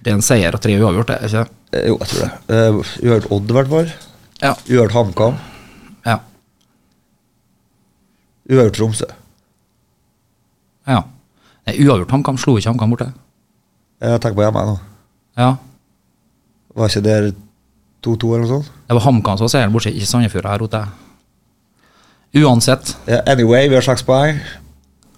Det 0.03 0.11
er 0.11 0.15
en 0.17 0.23
seier 0.25 0.55
og 0.55 0.61
tre 0.63 0.75
uavgjort, 0.79 1.07
det, 1.11 1.17
ikke 1.27 1.43
eh, 1.73 1.87
Jo, 1.89 1.97
jeg 1.99 2.07
tror 2.11 2.23
det. 2.23 2.31
Uavgjort 2.47 2.99
Uhørt 3.03 3.29
Odd, 3.31 3.49
i 3.51 3.57
hvert 3.57 3.71
fall. 3.73 3.91
Ja. 4.41 4.51
Uavgjort 4.55 4.95
HamKam. 4.97 5.39
Ja. 6.07 6.17
Uavgjort 8.49 8.77
Tromsø. 8.79 9.07
ja. 10.87 11.01
Nei, 11.67 11.73
uavgjort 11.83 12.13
HamKam 12.15 12.37
slo 12.39 12.53
ikke 12.55 12.71
HamKam 12.71 12.93
borte. 12.93 13.09
Jeg 13.99 14.21
tenker 14.23 14.37
på 14.37 14.43
hjemme 14.45 14.61
nå. 14.69 14.75
Ja. 15.35 15.49
Var 16.77 16.93
ikke 16.93 17.01
der 17.03 17.25
2-2 18.05 18.29
eller 18.37 18.45
noe 18.45 18.51
sånt? 18.53 18.69
Det 18.87 18.95
var 18.95 19.03
HamKam 19.03 19.35
som 19.41 19.47
var 19.49 19.51
seieren 19.51 19.73
borte, 19.75 19.91
ikke 19.91 20.07
Sandefjord 20.07 20.47
her 20.47 20.63
ute. 20.63 20.83
Uansett, 22.37 22.93
Ja, 23.09 23.19
anyway, 23.27 23.67
vi 23.67 23.75
har 23.75 23.83
seks 23.83 24.03
poeng. 24.07 24.39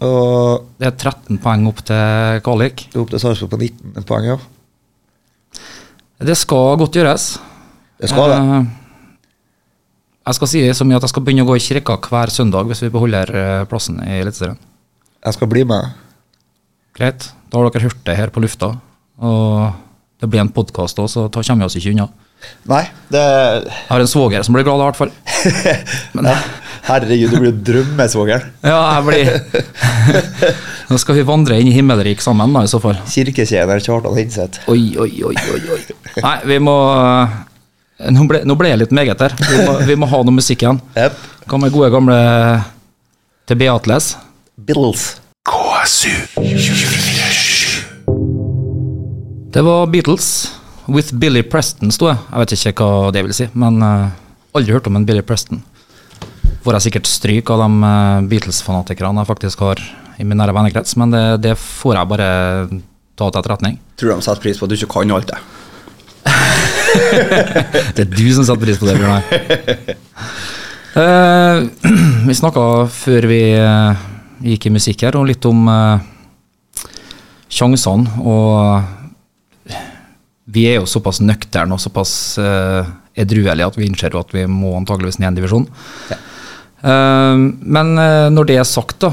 Og 0.05 0.65
det 0.79 0.87
er 0.87 0.95
13 0.95 1.39
poeng 1.43 1.65
opp 1.67 1.81
til 1.87 2.39
kvalik. 2.45 2.85
opp 2.95 3.09
til 3.11 3.19
Sarpsborg 3.19 3.51
på 3.51 3.59
19 3.59 4.05
poeng, 4.07 4.29
ja. 4.31 4.37
Det 6.19 6.35
skal 6.39 6.77
godt 6.79 6.95
gjøres. 6.99 7.25
Det 7.99 8.09
skal 8.11 8.31
det. 8.31 8.39
Eh, 8.39 8.75
Jeg 10.29 10.35
skal 10.37 10.47
si 10.51 10.59
så 10.77 10.85
mye 10.85 10.97
at 10.99 11.01
jeg 11.07 11.09
skal 11.09 11.23
begynne 11.25 11.41
å 11.41 11.49
gå 11.49 11.55
i 11.57 11.63
kirka 11.63 11.95
hver 11.97 12.29
søndag 12.29 12.67
hvis 12.69 12.83
vi 12.83 12.89
beholder 12.93 13.31
eh, 13.33 13.65
plassen 13.65 13.97
i 14.03 14.19
Eliteserien. 14.21 14.59
Jeg 15.25 15.33
skal 15.35 15.49
bli 15.51 15.63
med. 15.67 15.89
Greit. 16.95 17.31
Da 17.49 17.57
har 17.57 17.69
dere 17.71 17.87
hørt 17.87 18.03
det 18.05 18.15
her 18.15 18.29
på 18.31 18.43
lufta. 18.43 18.73
Og 19.19 19.73
det 20.21 20.29
blir 20.29 20.43
en 20.43 20.51
podkast 20.53 20.99
òg, 21.01 21.09
så 21.09 21.25
da 21.27 21.41
kommer 21.41 21.65
vi 21.65 21.69
oss 21.71 21.75
ikke 21.79 21.91
unna. 21.95 22.07
Nei, 22.69 22.83
det 23.11 23.21
Jeg 23.21 23.87
har 23.89 24.03
en 24.03 24.09
svoger 24.09 24.43
som 24.45 24.55
blir 24.55 24.65
glad, 24.67 24.81
i 24.81 24.87
hvert 24.89 24.99
fall. 24.99 25.11
Men, 26.15 26.29
Herregud, 26.89 27.33
du 27.33 27.41
blir 27.43 27.57
drømmesvogeren. 27.69 28.53
ja, 28.71 28.79
jeg 28.95 29.05
blir 29.07 29.27
Nå 30.89 30.97
skal 31.01 31.19
vi 31.19 31.25
vandre 31.27 31.59
inn 31.61 31.69
i 31.69 31.75
himmelrik 31.75 32.23
sammen, 32.23 32.53
da, 32.55 32.63
i 32.65 32.71
så 32.71 32.79
fall. 32.81 32.97
Kirketjener 33.09 33.83
Kjartan 33.83 34.17
Hinseth. 34.17 34.63
Oi, 34.71 34.95
oi, 34.97 35.11
oi, 35.27 35.35
oi, 35.35 35.61
oi. 35.75 35.81
Nei, 36.23 36.35
vi 36.49 36.59
må 36.63 36.75
eh, 36.95 37.37
Nå 38.15 38.25
ble, 38.29 38.41
nå 38.47 38.55
ble 38.57 38.71
jeg 38.71 38.79
litt 38.79 38.95
meget 38.95 39.21
her. 39.25 39.35
Vi 39.43 39.63
må, 39.67 39.73
vi 39.89 39.97
må 39.99 40.07
ha 40.09 40.21
noe 40.23 40.37
musikk 40.39 40.63
igjen. 40.63 40.79
Yep. 40.95 41.17
Hva 41.51 41.59
med 41.59 41.73
gode, 41.75 41.89
gamle 41.93 42.19
til 43.49 43.59
Beatles? 43.59 44.13
Beatles. 44.55 45.09
KSU 45.49 46.13
Det 49.51 49.61
var 49.65 49.89
Beatles 49.91 50.29
with 50.89 51.13
Billy 51.15 51.43
Preston, 51.45 51.91
sto 51.93 52.09
det. 52.09 52.17
Jeg 52.29 52.41
vet 52.41 52.55
ikke 52.73 52.85
hva 52.85 53.11
det 53.15 53.23
vil 53.25 53.35
si, 53.35 53.47
men 53.59 53.81
uh, 53.83 54.09
aldri 54.57 54.75
hørt 54.75 54.89
om 54.89 54.97
en 54.99 55.05
Billy 55.07 55.23
Preston. 55.25 55.61
Får 56.63 56.75
jeg 56.75 56.87
sikkert 56.89 57.07
stryk 57.07 57.49
av 57.53 57.61
de 57.63 57.87
eh, 57.87 58.25
Beatles-fanatikerne 58.27 59.21
jeg 59.21 59.29
faktisk 59.29 59.61
har 59.63 59.79
i 60.19 60.25
min 60.27 60.35
nære 60.41 60.51
vennekrets, 60.57 60.97
men 60.99 61.13
det, 61.13 61.23
det 61.45 61.53
får 61.55 61.95
jeg 61.95 62.09
bare 62.11 62.27
ta 63.15 63.29
til 63.29 63.39
etterretning. 63.39 63.77
Tror 63.99 64.11
de 64.11 64.25
setter 64.25 64.43
pris 64.43 64.59
på 64.59 64.67
at 64.67 64.73
du 64.73 64.75
ikke 64.75 64.91
kan 64.97 65.15
alt 65.15 65.31
det. 65.31 65.39
Det 67.95 68.03
er 68.03 68.09
du 68.11 68.25
som 68.33 68.43
setter 68.43 68.63
pris 68.65 68.79
på 68.81 68.89
det, 68.89 68.97
Bjørnar. 68.99 69.23
Uh, 70.89 71.69
vi 72.27 72.35
snakka 72.35 72.63
før 72.91 73.27
vi 73.29 73.41
uh, 73.55 73.99
gikk 74.43 74.67
i 74.67 74.73
musikk 74.73 75.05
her, 75.05 75.15
og 75.19 75.29
litt 75.29 75.45
om 75.47 75.67
uh, 75.69 76.01
sjansene. 77.47 78.19
Og 78.25 78.98
vi 80.49 80.65
er 80.69 80.79
jo 80.79 80.89
såpass 80.89 81.21
nøkterne 81.21 81.75
og 81.75 81.81
såpass 81.83 82.13
uh, 82.41 82.87
edruelige 83.19 83.67
at 83.69 83.77
vi 83.77 83.87
innser 83.89 84.15
at 84.17 84.33
vi 84.33 84.45
må 84.49 84.73
antageligvis 84.77 85.19
ned 85.21 85.31
en 85.31 85.37
divisjon. 85.37 85.67
Eh, 86.79 87.41
men 87.75 87.89
uh, 87.99 88.29
når 88.31 88.47
det 88.47 88.55
er 88.61 88.67
sagt, 88.67 89.03
da, 89.03 89.11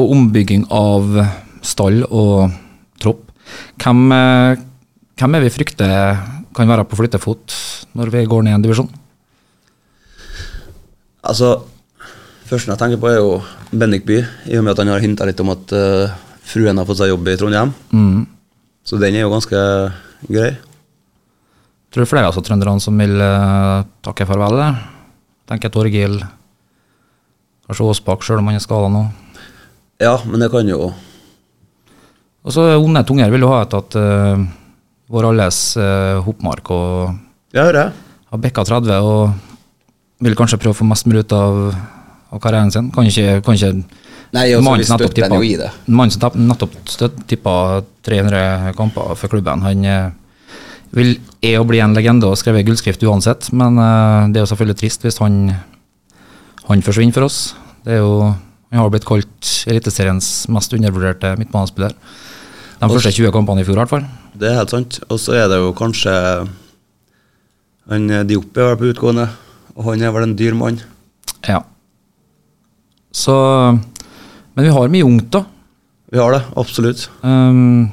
og 0.00 0.12
ombygging 0.16 0.64
av 0.74 1.20
stall 1.66 2.02
og 2.08 2.50
tropp, 3.02 3.28
hvem, 3.82 4.02
hvem 5.18 5.36
er 5.36 5.44
vi 5.44 5.52
frykter 5.54 5.92
kan 6.54 6.70
være 6.70 6.86
på 6.86 6.98
flyttefot 6.98 7.54
når 7.98 8.12
vi 8.14 8.24
går 8.30 8.44
ned 8.46 8.58
en 8.58 8.64
divisjon? 8.64 8.90
Altså, 11.26 11.52
første 12.48 12.72
jeg 12.72 12.80
tenker 12.80 13.00
på, 13.02 13.10
er 13.10 13.18
jo 13.18 13.38
Bendik 13.70 14.06
By, 14.08 14.20
i 14.50 14.58
og 14.58 14.66
med 14.66 14.74
at 14.74 14.82
han 14.82 14.92
har 14.94 15.02
hinta 15.02 15.26
litt 15.28 15.42
om 15.42 15.52
at 15.54 15.74
fruen 16.50 16.78
har 16.80 16.88
fått 16.88 17.02
seg 17.02 17.12
jobb 17.12 17.30
i 17.30 17.38
Trondheim. 17.38 17.74
Mm. 17.94 18.22
Så 18.90 18.98
den 18.98 19.14
er 19.14 19.22
jo 19.22 19.30
ganske 19.30 19.58
grei. 20.26 20.48
Tror 21.94 22.02
du 22.02 22.10
flere 22.10 22.26
av 22.26 22.34
trønderne 22.42 22.82
som 22.82 22.96
vil 22.98 23.20
eh, 23.22 23.84
takke 24.02 24.26
farvel? 24.26 24.56
eller? 24.56 24.80
Tenker 25.46 25.70
Torgil, 25.70 26.16
kanskje 27.66 27.86
Aasbakk, 27.86 28.26
sjøl 28.26 28.42
om 28.42 28.50
han 28.50 28.58
er 28.58 28.64
skada 28.64 28.88
nå. 28.90 29.04
Ja, 30.02 30.16
men 30.26 30.42
det 30.42 30.48
kan 30.50 30.66
jo 30.66 30.88
Og 32.40 32.54
så 32.54 32.64
onde 32.80 33.02
tunger 33.06 33.30
vil 33.30 33.42
jo 33.44 33.50
ha 33.52 33.62
et 33.62 33.74
at 33.76 33.96
uh, 34.00 34.42
vår 35.12 35.26
alles 35.28 35.58
uh, 35.76 36.22
Hopmark 36.24 36.70
og 36.72 37.10
Ja, 37.52 37.66
hører 37.66 37.80
jeg. 37.82 37.92
har 38.30 38.42
bikka 38.42 38.64
30 38.64 39.06
og 39.06 39.34
vil 40.24 40.38
kanskje 40.38 40.58
prøve 40.62 40.72
å 40.72 40.80
få 40.80 40.86
mest 40.88 41.06
mulig 41.06 41.26
ut 41.26 41.34
av, 41.36 41.74
av 42.30 42.40
karrieren 42.42 42.72
sin. 42.72 42.90
Kan 42.94 43.06
ikke, 43.10 43.42
kan 43.44 43.58
ikke 43.58 43.74
Nei, 44.36 44.46
vi 44.54 44.86
som 44.86 45.00
støtter 45.00 45.32
jo 45.34 45.42
i 45.42 45.56
det. 45.58 45.70
Mannen 45.90 46.14
som 46.14 46.36
nettopp 46.38 46.76
støtt- 46.86 47.24
tippa 47.30 47.82
300 48.06 48.74
kamper 48.78 49.16
for 49.18 49.32
klubben, 49.32 49.64
han 49.66 49.84
eh, 49.84 50.12
vil 50.94 51.16
er 51.42 51.58
å 51.60 51.66
bli 51.66 51.80
en 51.80 51.94
legende 51.96 52.28
og 52.28 52.38
skrevet 52.38 52.66
gullskrift 52.68 53.02
uansett, 53.06 53.48
men 53.56 53.78
uh, 53.80 54.28
det 54.28 54.40
er 54.40 54.44
jo 54.44 54.50
selvfølgelig 54.50 54.78
trist 54.82 55.06
hvis 55.06 55.20
han, 55.22 55.38
han 56.66 56.82
forsvinner 56.84 57.16
for 57.16 57.28
oss. 57.28 57.38
Det 57.86 57.96
er 57.96 58.02
jo, 58.02 58.26
han 58.70 58.82
har 58.82 58.90
blitt 58.92 59.08
kalt 59.08 59.52
Eliteseriens 59.70 60.28
mest 60.52 60.74
undervurderte 60.76 61.32
midtbanespiller. 61.40 61.94
De 62.80 62.88
første 62.88 63.12
20 63.12 63.32
kampene 63.32 63.62
i 63.62 63.66
fjor, 63.68 63.78
i 63.78 63.82
hvert 63.82 63.92
fall. 63.92 64.04
Det 64.40 64.50
er 64.50 64.58
helt 64.60 64.72
sant. 64.72 65.00
Og 65.08 65.20
så 65.20 65.36
er 65.36 65.48
det 65.52 65.60
jo 65.60 65.72
kanskje 65.76 66.12
han 67.90 68.10
eh, 68.12 68.26
Diop 68.28 68.58
er 68.60 68.76
på 68.78 68.90
utgående, 68.92 69.26
og 69.76 69.88
han 69.90 70.04
er 70.04 70.12
vel 70.14 70.28
en 70.28 70.36
dyr 70.38 70.56
mann. 70.56 70.78
Ja. 71.48 71.62
Så 73.16 73.34
Men 74.54 74.66
vi 74.66 74.74
har 74.74 74.92
mye 74.92 75.06
ungt, 75.06 75.30
da. 75.32 75.44
Vi 76.10 76.18
har 76.18 76.32
det, 76.34 76.42
absolutt. 76.58 77.04
Um, 77.22 77.90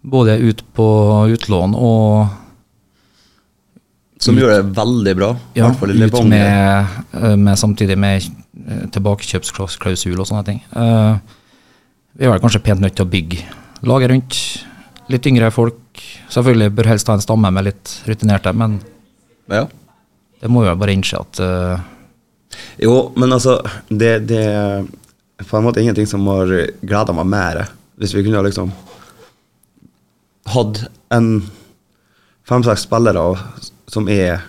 både 0.00 0.38
ut 0.40 0.62
på 0.72 0.86
utlån 1.34 1.74
og 1.76 2.36
Som 4.20 4.36
gjør 4.36 4.54
det 4.54 4.76
veldig 4.76 5.12
bra. 5.16 5.28
Ja, 5.56 5.70
ut 5.72 6.16
med, 6.28 6.86
eh, 7.16 7.36
med 7.36 7.58
samtidig 7.58 7.96
med 7.98 8.20
eh, 8.20 8.82
tilbakekjøpsklausul 8.92 10.18
og 10.20 10.28
sånne 10.28 10.44
ting. 10.44 10.58
Uh, 10.76 11.16
vi 12.20 12.28
er 12.28 12.42
kanskje 12.42 12.60
pent 12.64 12.84
nødt 12.84 12.98
til 12.98 13.06
å 13.06 13.12
bygge 13.12 13.44
laget 13.88 14.12
rundt. 14.12 14.40
Litt 15.08 15.26
yngre 15.26 15.48
folk. 15.54 16.02
Selvfølgelig 16.32 16.74
bør 16.76 16.90
helst 16.92 17.08
ha 17.08 17.16
en 17.16 17.24
stamme 17.24 17.48
med 17.52 17.70
litt 17.70 17.94
rutinerte, 18.08 18.52
men 18.52 18.80
Ja. 19.50 19.66
det 20.40 20.50
må 20.52 20.64
jo 20.64 20.76
bare 20.76 20.92
innse 20.92 21.18
at 21.18 21.40
uh, 21.40 21.80
Jo, 22.78 23.12
men 23.16 23.32
altså 23.32 23.58
Det, 23.88 24.26
det 24.28 24.44
på 25.48 25.56
en 25.56 25.64
måte 25.64 25.80
ingenting 25.80 26.06
som 26.06 26.26
har 26.26 26.50
gleda 26.82 27.14
meg 27.16 27.26
mer. 27.30 27.62
Hvis 28.00 28.14
vi 28.16 28.24
kunne 28.24 28.42
liksom 28.44 28.72
hatt 30.50 30.82
en 31.14 31.30
fem-seks 32.48 32.86
spillere 32.88 33.24
som 33.90 34.08
er 34.08 34.40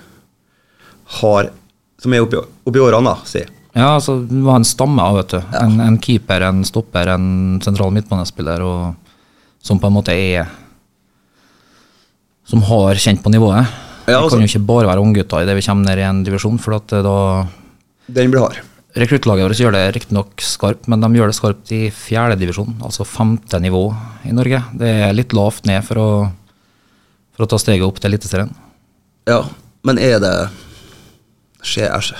har 1.22 1.50
Som 2.02 2.14
er 2.16 2.24
oppi, 2.24 2.40
oppi 2.66 2.80
årene, 2.82 3.12
si. 3.30 3.44
Ja, 3.76 3.92
altså, 3.94 4.16
du 4.26 4.34
må 4.42 4.50
ha 4.50 4.58
en 4.58 4.66
stamme 4.66 5.04
av, 5.06 5.20
vet 5.20 5.36
du. 5.36 5.58
En, 5.60 5.76
en 5.84 6.00
keeper, 6.02 6.42
en 6.48 6.64
stopper, 6.66 7.12
en 7.14 7.60
sentral 7.62 7.92
midtbanespiller, 7.94 8.64
og, 8.66 8.96
som 9.62 9.78
på 9.78 9.86
en 9.86 9.94
måte 10.00 10.16
er 10.16 10.50
Som 12.50 12.64
har 12.66 12.98
kjent 12.98 13.22
på 13.22 13.30
nivået. 13.30 13.70
Ja, 14.08 14.18
det 14.18 14.18
altså- 14.18 14.40
kan 14.40 14.48
jo 14.48 14.50
ikke 14.50 14.66
bare 14.66 14.88
være 14.90 15.04
unggutter 15.06 15.44
idet 15.44 15.56
vi 15.56 15.62
kommer 15.62 15.86
ned 15.86 16.00
i 16.02 16.08
en 16.10 16.24
divisjon, 16.24 16.58
for 16.58 16.80
at 16.80 16.92
eh, 16.92 17.04
da 17.06 17.48
Den 18.10 18.32
blir 18.32 18.42
hard. 18.42 18.58
Rekruttlaget 18.92 19.46
vårt 19.48 19.60
gjør 19.62 19.76
det 19.76 19.84
riktignok 19.96 20.42
skarpt, 20.44 20.90
men 20.92 21.00
de 21.00 21.10
gjør 21.16 21.32
det 21.32 21.38
skarpt 21.38 21.72
i 21.72 21.86
fjerde 21.96 22.36
divisjon, 22.42 22.74
altså 22.84 23.06
femte 23.08 23.60
nivå 23.64 23.86
i 24.28 24.34
Norge. 24.36 24.60
Det 24.76 24.90
er 25.08 25.16
litt 25.16 25.36
lavt 25.38 25.68
ned 25.70 25.86
for 25.88 26.02
å, 26.02 26.10
for 27.32 27.46
å 27.46 27.50
ta 27.54 27.60
steget 27.62 27.88
opp 27.88 28.02
til 28.04 28.12
Eliteserien. 28.12 28.52
Ja, 29.30 29.46
men 29.88 30.02
er 30.02 30.20
det 30.24 30.34
Skjer 31.62 31.92
æsj. 31.94 32.16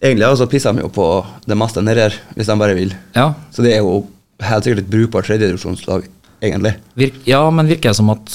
Egentlig 0.00 0.26
altså, 0.26 0.48
pisser 0.50 0.74
de 0.74 0.82
jo 0.82 0.90
på 0.90 1.04
det 1.46 1.56
meste 1.58 1.82
nedi 1.84 2.02
her, 2.02 2.14
hvis 2.34 2.48
de 2.50 2.56
bare 2.58 2.74
vil. 2.74 2.92
Ja, 3.14 3.30
Så 3.54 3.62
det 3.62 3.76
er 3.76 3.84
jo 3.86 4.00
helt 4.42 4.66
sikkert 4.66 4.82
et 4.82 4.90
brukbart 4.90 5.28
tredjedivisjonslag, 5.30 6.08
egentlig. 6.42 6.74
Virk, 6.98 7.20
ja, 7.28 7.44
men 7.54 7.70
virker 7.70 7.92
det 7.92 8.00
som 8.00 8.10
at 8.12 8.34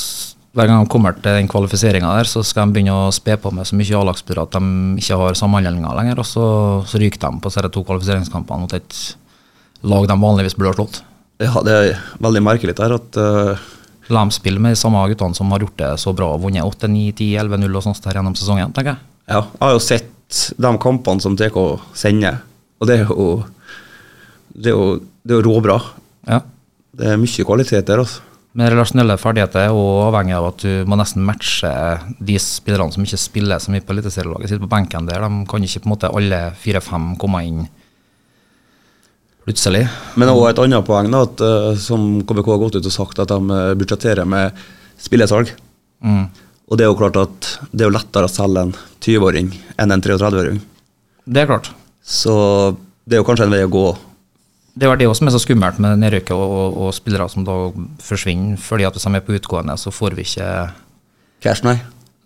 hver 0.51 0.67
gang 0.67 0.81
de 0.83 0.91
kommer 0.91 1.15
til 1.15 1.37
den 1.37 1.47
kvalifiseringa 1.51 2.09
der, 2.17 2.27
så 2.27 2.43
skal 2.43 2.67
de 2.67 2.75
begynne 2.75 2.95
å 3.07 3.11
spe 3.15 3.37
på 3.39 3.53
med 3.55 3.67
så 3.67 3.77
mye 3.79 3.99
A-lagsspillere 4.01 4.49
at 4.49 4.57
de 4.57 4.99
ikke 4.99 5.19
har 5.21 5.37
samhandlinga 5.39 5.93
lenger, 5.95 6.19
og 6.19 6.27
så, 6.27 6.45
så 6.87 6.99
ryker 6.99 7.21
de 7.23 7.39
på 7.39 7.51
disse 7.51 7.71
to 7.71 7.83
kvalifiseringskampene 7.87 8.65
mot 8.65 8.75
et 8.75 8.97
lag 9.87 10.07
de 10.09 10.17
vanligvis 10.25 10.57
burde 10.57 10.73
ha 10.73 10.77
slått. 10.79 10.99
Ja, 11.41 11.53
det 11.65 11.75
er 11.75 12.01
veldig 12.21 12.43
merkelig 12.45 12.75
der 12.77 12.97
at 12.99 13.21
uh... 13.21 13.69
La 14.11 14.25
dem 14.25 14.31
spille 14.35 14.59
med 14.59 14.73
de 14.73 14.79
samme 14.79 14.99
guttene 15.07 15.37
som 15.37 15.51
har 15.53 15.63
gjort 15.63 15.77
det 15.79 15.89
så 16.01 16.11
bra 16.11 16.33
og 16.33 16.41
vunnet 16.43 16.65
8-9-10-11-0 16.67 17.77
og 17.79 17.85
sånt 17.85 18.01
der 18.03 18.17
gjennom 18.19 18.35
sesongen, 18.35 18.73
tenker 18.75 18.97
jeg. 18.97 19.03
Ja, 19.31 19.45
jeg 19.45 19.61
har 19.63 19.75
jo 19.77 19.83
sett 19.85 20.41
de 20.59 20.71
kampene 20.83 21.23
som 21.23 21.37
TK 21.39 21.59
sender, 21.95 22.41
og 22.81 22.89
det 22.89 22.97
er 22.99 23.07
jo 23.07 23.27
Det 24.51 24.67
er 24.67 24.75
jo, 24.75 24.99
det 25.23 25.31
er 25.31 25.39
jo 25.39 25.47
råbra. 25.47 25.77
Ja. 26.27 26.41
Det 26.91 27.07
er 27.07 27.21
mye 27.21 27.45
kvalitet 27.47 27.87
der, 27.87 28.01
altså. 28.03 28.19
Men 28.51 28.67
relasjonelle 28.67 29.15
ferdigheter 29.15 29.69
er 29.69 29.73
også 29.75 30.07
avhengig 30.09 30.33
av 30.35 30.47
at 30.49 30.63
du 30.65 30.89
må 30.89 30.97
nesten 30.99 31.23
matche 31.23 31.69
de 32.19 32.35
spillerne 32.41 32.91
som 32.91 33.05
ikke 33.05 33.19
spiller 33.21 33.61
så 33.63 33.71
mye 33.71 33.83
på 33.85 33.95
eliteserielaget. 33.95 34.51
Sitter 34.51 34.65
på 34.65 34.73
benken 34.73 35.07
der. 35.07 35.23
De 35.23 35.45
kan 35.47 35.63
ikke 35.63 35.83
på 35.85 35.87
en 35.87 35.93
måte 35.93 36.11
alle 36.11 36.41
fire-fem 36.59 37.13
komme 37.21 37.45
inn 37.47 37.61
plutselig. 39.45 39.85
Men 40.19 40.33
også 40.33 40.51
et 40.51 40.61
annet 40.65 40.85
poeng, 40.85 41.09
da, 41.13 41.23
at 41.25 41.43
eh, 41.45 41.71
som 41.81 42.21
KBK 42.27 42.51
har 42.53 42.61
gått 42.61 42.77
ut 42.77 42.89
og 42.91 42.93
sagt, 42.93 43.23
at 43.23 43.31
de 43.31 43.57
eh, 43.57 43.73
budsjetterer 43.79 44.27
med 44.29 44.59
spillesalg. 45.01 45.53
Mm. 46.03 46.27
Og 46.71 46.79
det 46.79 46.85
er 46.85 46.91
jo 46.91 46.99
klart 46.99 47.17
at 47.19 47.49
det 47.71 47.83
er 47.83 47.89
jo 47.89 47.95
lettere 47.95 48.27
å 48.27 48.31
selge 48.31 48.67
en 48.67 48.75
20-åring 49.03 49.49
enn 49.81 49.95
en 49.95 50.03
33-åring. 50.03 50.61
Det 51.25 51.43
er 51.43 51.49
klart. 51.49 51.71
Så 52.03 52.33
det 53.05 53.17
er 53.17 53.23
jo 53.23 53.27
kanskje 53.27 53.47
en 53.47 53.55
vei 53.55 53.63
å 53.65 53.71
gå. 53.71 53.87
Det 54.71 54.87
var 54.87 54.99
det 54.99 55.07
også 55.09 55.19
som 55.19 55.27
er 55.27 55.33
så 55.35 55.43
skummelt 55.43 55.79
med 55.83 55.99
nedrykket 55.99 56.35
og, 56.35 56.51
og, 56.51 56.77
og 56.85 56.93
spillere 56.95 57.27
som 57.29 57.43
da 57.47 57.55
forsvinner. 57.99 58.57
fordi 58.57 58.83
at 58.87 58.93
hvis 58.95 59.03
de 59.03 59.15
er 59.15 59.25
på 59.25 59.35
utgående, 59.35 59.77
så 59.77 59.91
får 59.91 60.11
vi 60.15 60.21
ikke 60.27 60.47
Cash, 61.41 61.63
nei. 61.65 61.79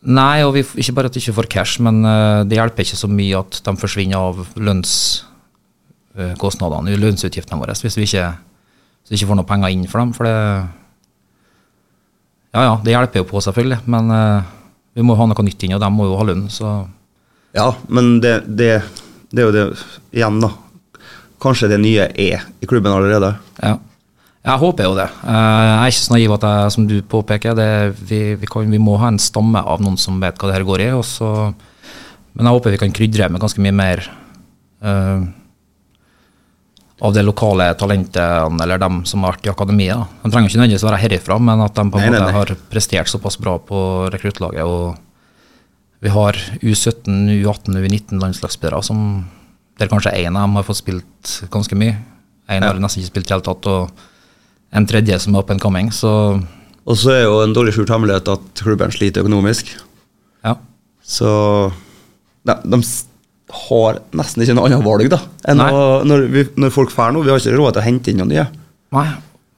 Nei, 0.05 0.43
og 0.45 0.53
vi, 0.53 0.61
ikke 0.61 0.93
bare 0.93 1.09
at 1.09 1.15
vi 1.15 1.19
ikke 1.23 1.33
får 1.39 1.47
cash, 1.49 1.81
men 1.81 2.05
uh, 2.05 2.45
det 2.45 2.57
hjelper 2.59 2.83
ikke 2.83 2.97
så 2.99 3.07
mye 3.09 3.39
at 3.39 3.61
de 3.65 3.77
forsvinner 3.81 4.17
av 4.19 4.47
lønnskostnadene, 4.53 6.91
uh, 6.93 6.99
lønnsutgiftene 7.01 7.61
våre, 7.61 7.73
hvis 7.79 7.97
vi 7.97 8.03
ikke, 8.05 8.27
hvis 9.01 9.11
vi 9.13 9.15
ikke 9.17 9.29
får 9.31 9.39
noe 9.39 9.49
penger 9.49 9.69
inn 9.73 9.89
for 9.89 9.97
dem. 10.03 10.11
For 10.17 10.23
det 10.29 10.37
Ja 12.55 12.61
ja, 12.63 12.75
det 12.83 12.93
hjelper 12.93 13.19
jo 13.19 13.29
på, 13.31 13.37
selvfølgelig. 13.43 13.79
Men 13.89 14.03
uh, 14.13 14.41
vi 14.95 15.01
må 15.03 15.13
ha 15.17 15.25
noe 15.27 15.45
nytt 15.47 15.63
inn, 15.65 15.75
og 15.75 15.81
de 15.81 15.89
må 15.91 16.03
jo 16.11 16.19
ha 16.19 16.25
lønn, 16.29 16.45
så 16.53 16.67
Ja, 17.55 17.67
men 17.87 18.21
det, 18.21 18.35
det, 18.45 18.83
det 19.31 19.41
er 19.41 19.45
jo 19.47 19.55
det 19.55 19.65
igjen, 20.11 20.41
da. 20.43 20.49
Kanskje 21.45 21.69
det 21.69 21.81
nye 21.83 22.07
er 22.09 22.47
i 22.61 22.69
klubben 22.69 22.93
allerede. 22.95 23.35
ja. 23.61 23.77
Jeg 24.45 24.61
håper 24.61 24.85
jo 24.85 24.93
det. 24.93 25.07
Eh, 25.25 25.35
Jeg 25.65 25.77
er 25.81 25.89
ikke 25.89 26.01
så 26.03 26.13
naiv 26.13 26.33
at 26.35 26.43
jeg, 26.45 26.73
som 26.75 26.83
du 26.85 26.99
påpeker, 27.01 27.55
det, 27.57 27.69
vi, 28.05 28.19
vi, 28.37 28.45
kan, 28.45 28.67
vi 28.69 28.77
må 28.77 28.93
ha 29.01 29.07
en 29.09 29.17
stamme 29.17 29.57
av 29.57 29.81
noen 29.81 29.97
som 29.97 30.19
vet 30.21 30.37
hva 30.37 30.51
det 30.51 30.57
her 30.59 30.67
går 30.67 30.83
i. 30.85 30.89
Så, 31.01 31.29
men 32.37 32.45
jeg 32.45 32.53
håper 32.53 32.75
vi 32.75 32.81
kan 32.83 32.93
krydre 32.93 33.29
med 33.33 33.41
ganske 33.41 33.63
mye 33.65 33.73
mer 33.73 34.03
uh, 34.85 35.25
av 37.01 37.15
det 37.15 37.23
lokale 37.25 37.71
talentene, 37.79 38.61
eller 38.63 38.83
dem 38.85 39.01
som 39.09 39.25
har 39.25 39.33
vært 39.33 39.49
i 39.49 39.53
akademiet. 39.55 40.13
De 40.21 40.29
trenger 40.29 40.51
ikke 40.51 40.61
nødvendigvis 40.61 40.85
være 40.91 41.01
herifra, 41.01 41.39
men 41.41 41.65
at 41.65 41.73
de 41.81 41.87
på 41.89 41.99
en 42.03 42.05
nei, 42.05 42.13
måte 42.13 42.29
nei. 42.29 42.35
har 42.37 42.53
prestert 42.69 43.09
såpass 43.09 43.39
bra 43.41 43.57
på 43.57 43.81
rekruttlaget. 44.13 44.61
Og 44.61 44.93
vi 46.05 46.13
har 46.13 46.37
U17, 46.61 47.33
U18, 47.41 47.81
U19 47.81 48.21
landslagsspillere 48.21 48.85
som 48.85 49.01
der 49.79 49.89
kanskje 49.91 50.13
én 50.15 50.35
av 50.37 50.45
dem 50.47 50.55
har 50.59 50.63
fått 50.67 50.79
spilt 50.81 51.31
ganske 51.51 51.75
mye. 51.75 51.97
En 52.49 52.63
har 52.63 52.77
nesten 52.79 53.01
ikke 53.01 53.11
spilt 53.13 53.25
i 53.25 53.29
det 53.31 53.35
hele 53.35 53.47
tatt, 53.47 53.65
og 53.67 53.89
en 54.75 54.85
tredje 54.87 55.17
som 55.23 55.35
er 55.35 55.39
up 55.43 55.49
and 55.51 55.61
coming. 55.63 55.89
Så 55.91 56.11
Og 56.85 56.97
så 57.01 57.11
er 57.15 57.23
jo 57.25 57.39
en 57.43 57.53
dårlig 57.55 57.73
skjult 57.73 57.89
hemmelighet 57.89 58.27
at 58.29 58.41
klubben 58.61 58.91
sliter 58.93 59.21
økonomisk. 59.25 59.73
ja. 60.45 60.55
Så 61.05 61.71
de, 62.45 62.53
de 62.65 62.77
har 63.69 63.99
nesten 64.17 64.41
ikke 64.43 64.55
noe 64.57 64.65
annet 64.69 64.81
valg 64.85 65.09
da 65.13 65.19
enn 65.49 65.61
å, 65.61 66.01
når, 66.05 66.23
vi, 66.33 66.43
når 66.57 66.71
folk 66.73 66.89
drar 66.95 67.11
nå. 67.13 67.21
Vi 67.25 67.29
har 67.29 67.37
ikke 67.41 67.53
råd 67.57 67.73
til 67.75 67.81
å 67.81 67.85
hente 67.85 68.09
inn 68.11 68.17
noen 68.21 68.31
nye. 68.33 68.45
Nei. 68.95 69.07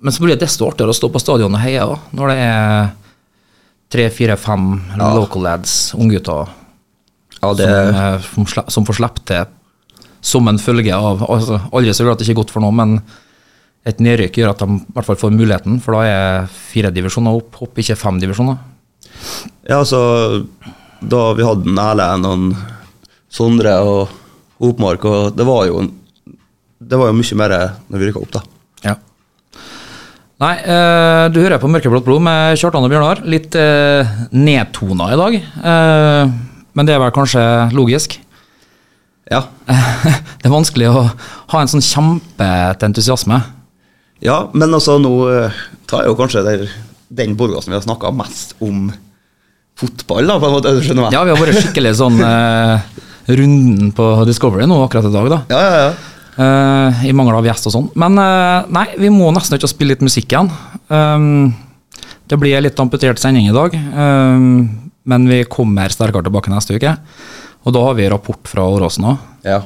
Men 0.04 0.14
så 0.14 0.22
blir 0.24 0.36
det 0.36 0.44
desto 0.44 0.68
artigere 0.68 0.92
å 0.92 0.98
stå 0.98 1.08
på 1.12 1.20
stadion 1.24 1.56
og 1.56 1.62
heie 1.64 1.82
også, 1.84 2.12
når 2.20 2.32
det 2.34 2.38
er 2.44 2.90
tre, 3.96 4.10
fire, 4.14 4.36
fem 4.38 4.66
Ja. 4.98 5.14
local 5.16 5.42
lads, 5.48 5.94
unggutter, 5.96 6.48
Ja, 7.42 7.54
det, 7.54 7.68
som, 7.68 7.96
eh, 7.96 8.20
som, 8.56 8.64
som 8.76 8.86
får 8.86 9.00
slippe 9.00 9.24
til 9.26 9.46
som 10.28 10.48
en 10.50 10.60
følge 10.60 10.92
av 10.96 11.24
altså, 11.24 11.62
Aldri 11.72 11.94
så 11.96 12.06
glad 12.06 12.18
at 12.18 12.22
det 12.22 12.28
ikke 12.28 12.36
er 12.36 12.42
godt 12.42 12.54
for 12.56 12.66
noe, 12.66 12.76
men 12.76 12.98
et 13.88 14.02
nedrykk 14.04 14.42
gjør 14.42 14.52
at 14.52 14.64
de 14.64 14.76
i 14.76 14.96
hvert 14.96 15.08
fall 15.08 15.20
får 15.22 15.36
muligheten, 15.36 15.78
for 15.84 15.96
da 15.96 16.02
er 16.04 16.50
fire 16.52 16.92
divisjoner 16.92 17.38
opp, 17.40 17.62
opp 17.64 17.80
ikke 17.80 17.96
fem 18.00 18.20
divisjoner. 18.20 18.60
ja, 19.64 19.80
altså 19.80 20.46
Da 21.00 21.22
vi 21.38 21.46
hadde 21.46 21.70
en 21.70 21.80
Erlend 21.80 22.28
og 22.28 22.58
Sondre 23.32 23.78
og 23.86 24.12
Hopmark, 24.60 25.06
og 25.06 25.38
det 25.38 25.46
var 25.46 25.68
jo 25.70 25.86
Det 26.80 26.98
var 26.98 27.10
jo 27.10 27.18
mye 27.18 27.38
mer 27.40 27.56
når 27.88 28.00
vi 28.00 28.10
rykka 28.10 28.22
opp, 28.22 28.34
da. 28.36 28.42
Ja. 28.84 28.96
Nei, 30.38 30.54
eh, 30.62 31.24
du 31.34 31.40
hører 31.42 31.58
på 31.58 31.70
Mørkeblått 31.72 32.06
blod 32.06 32.22
med 32.22 32.60
Kjartan 32.62 32.86
og 32.86 32.92
Bjørnar. 32.92 33.24
Litt 33.26 33.56
eh, 33.58 34.12
nedtona 34.38 35.08
i 35.10 35.18
dag. 35.18 35.38
Eh, 35.42 36.36
men 36.78 36.86
det 36.86 36.94
er 36.94 37.02
vel 37.02 37.16
kanskje 37.16 37.42
logisk. 37.74 38.20
Ja. 39.32 39.44
det 40.40 40.48
er 40.48 40.54
vanskelig 40.54 40.90
å 40.92 41.06
ha 41.54 41.62
en 41.62 41.72
sånn 41.72 41.84
kjempeentusiasme. 41.84 43.42
ja, 44.24 44.38
men 44.54 44.74
altså 44.74 44.98
nå 45.02 45.14
eh, 45.32 45.58
tar 45.90 46.06
jeg 46.06 46.14
jo 46.14 46.20
kanskje 46.20 46.46
der, 46.46 46.68
den 47.10 47.36
som 47.38 47.72
vi 47.72 47.78
har 47.78 47.86
snakka 47.86 48.12
mest 48.16 48.56
om 48.64 48.88
fotball, 49.78 50.26
da, 50.26 50.40
på 50.42 50.50
en 50.50 50.56
måte. 50.58 50.74
Du 50.74 50.82
skjønner 50.82 51.08
meg? 51.08 51.16
Ja, 51.16 51.24
vi 51.28 51.36
har 51.36 51.42
vært 51.42 51.60
skikkelig 51.62 51.98
sånn 52.00 52.18
eh, 52.24 52.88
runden 53.28 53.92
på 53.96 54.12
Discovery 54.30 54.66
nå 54.70 54.80
akkurat 54.86 55.10
i 55.10 55.14
dag, 55.14 55.34
da. 55.36 55.42
ja, 55.54 55.64
ja. 55.64 55.82
ja. 55.88 56.14
Uh, 56.38 57.00
I 57.02 57.14
mangel 57.18 57.34
av 57.34 57.48
gjest 57.48 57.66
og 57.66 57.74
sånn. 57.74 57.86
Men 57.98 58.14
uh, 58.22 58.68
nei, 58.70 58.92
vi 59.02 59.10
må 59.10 59.32
nesten 59.34 59.58
ikke 59.58 59.70
spille 59.72 59.96
litt 59.96 60.04
musikk 60.06 60.30
igjen. 60.30 60.52
Um, 60.86 61.50
det 62.30 62.38
blir 62.38 62.62
litt 62.62 62.78
amputert 62.78 63.18
sending 63.18 63.48
i 63.50 63.56
dag, 63.56 63.74
um, 63.74 64.68
men 65.10 65.26
vi 65.32 65.40
kommer 65.50 65.90
sterkere 65.90 66.28
tilbake 66.28 66.54
neste 66.54 66.78
uke. 66.78 66.94
Og 67.68 67.76
da 67.76 67.84
har 67.84 67.98
vi 67.98 68.08
rapport 68.08 68.48
fra 68.48 68.64
Åråsen 68.72 69.10
òg. 69.12 69.24
ja. 69.44 69.60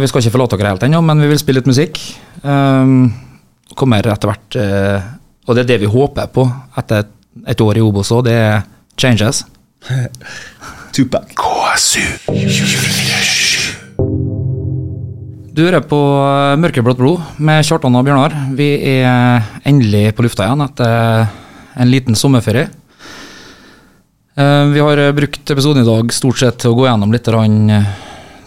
vi 0.00 0.08
skal 0.08 0.22
ikke 0.22 0.32
forlate 0.32 0.56
dere 0.56 0.72
helt 0.72 0.84
ennå, 0.86 1.02
men 1.04 1.20
vi 1.20 1.28
vil 1.28 1.40
spille 1.40 1.60
litt 1.60 1.68
musikk. 1.68 2.00
Um, 2.40 3.10
kommer 3.78 4.06
etter 4.10 4.30
hvert 4.30 4.58
eh, 4.58 5.06
Og 5.46 5.56
det 5.56 5.64
er 5.64 5.70
det 5.72 5.82
vi 5.84 5.92
håper 5.92 6.30
på 6.32 6.46
etter 6.80 7.04
et, 7.04 7.12
et 7.54 7.62
år 7.64 7.78
i 7.78 7.84
Obos 7.84 8.12
òg, 8.14 8.24
det 8.28 8.34
er 8.34 8.62
changes. 8.98 9.44
Tupac. 10.94 11.30
KSU 11.38 12.02
Du 15.54 15.64
hører 15.64 15.82
på 15.86 15.98
eh, 15.98 16.56
Mørkeblått 16.62 17.00
blod 17.00 17.38
med 17.42 17.66
Kjartan 17.66 17.98
og 17.98 18.06
Bjørnar. 18.06 18.34
Vi 18.58 18.70
er 19.02 19.46
endelig 19.68 20.12
på 20.16 20.26
lufta 20.26 20.46
igjen 20.46 20.64
etter 20.66 21.28
en 21.78 21.92
liten 21.92 22.18
sommerferie. 22.18 22.70
Eh, 24.38 24.64
Vi 24.70 24.80
har 24.80 24.98
eh, 24.98 25.12
brukt 25.12 25.50
episoden 25.50 25.82
i 25.82 25.86
dag 25.86 26.12
stort 26.14 26.38
sett 26.38 26.60
til 26.62 26.70
å 26.70 26.76
gå 26.78 26.84
gjennom 26.86 27.10
litt 27.14 27.26
eh, 27.28 27.88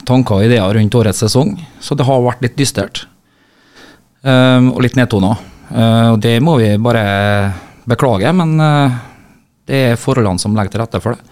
tanker 0.07 0.37
og 0.37 0.45
ideer 0.45 0.73
rundt 0.77 0.95
årets 0.95 1.19
sesong, 1.25 1.57
så 1.83 1.95
det 1.99 2.07
har 2.07 2.23
vært 2.23 2.41
litt 2.45 2.55
dystert. 2.59 3.05
Og 4.23 4.77
litt 4.83 4.95
nedtona. 4.95 5.33
Eh, 5.73 6.07
Og 6.13 6.19
det 6.21 6.35
må 6.45 6.57
vi 6.61 6.77
bare 6.77 7.03
beklage, 7.89 8.31
men 8.37 8.55
det 9.67 9.79
er 9.91 9.97
forholdene 9.99 10.39
som 10.39 10.55
legger 10.55 10.71
til 10.75 10.81
rette 10.83 11.01
for 11.01 11.15
det. 11.17 11.23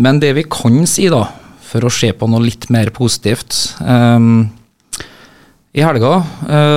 Men 0.00 0.20
det 0.22 0.30
vi 0.36 0.44
kan 0.48 0.86
si, 0.88 1.08
da, 1.10 1.24
for 1.60 1.84
å 1.84 1.90
se 1.92 2.12
på 2.16 2.28
noe 2.30 2.40
litt 2.46 2.68
mer 2.72 2.88
positivt 2.94 3.74
I 5.74 5.82
helga 5.84 6.12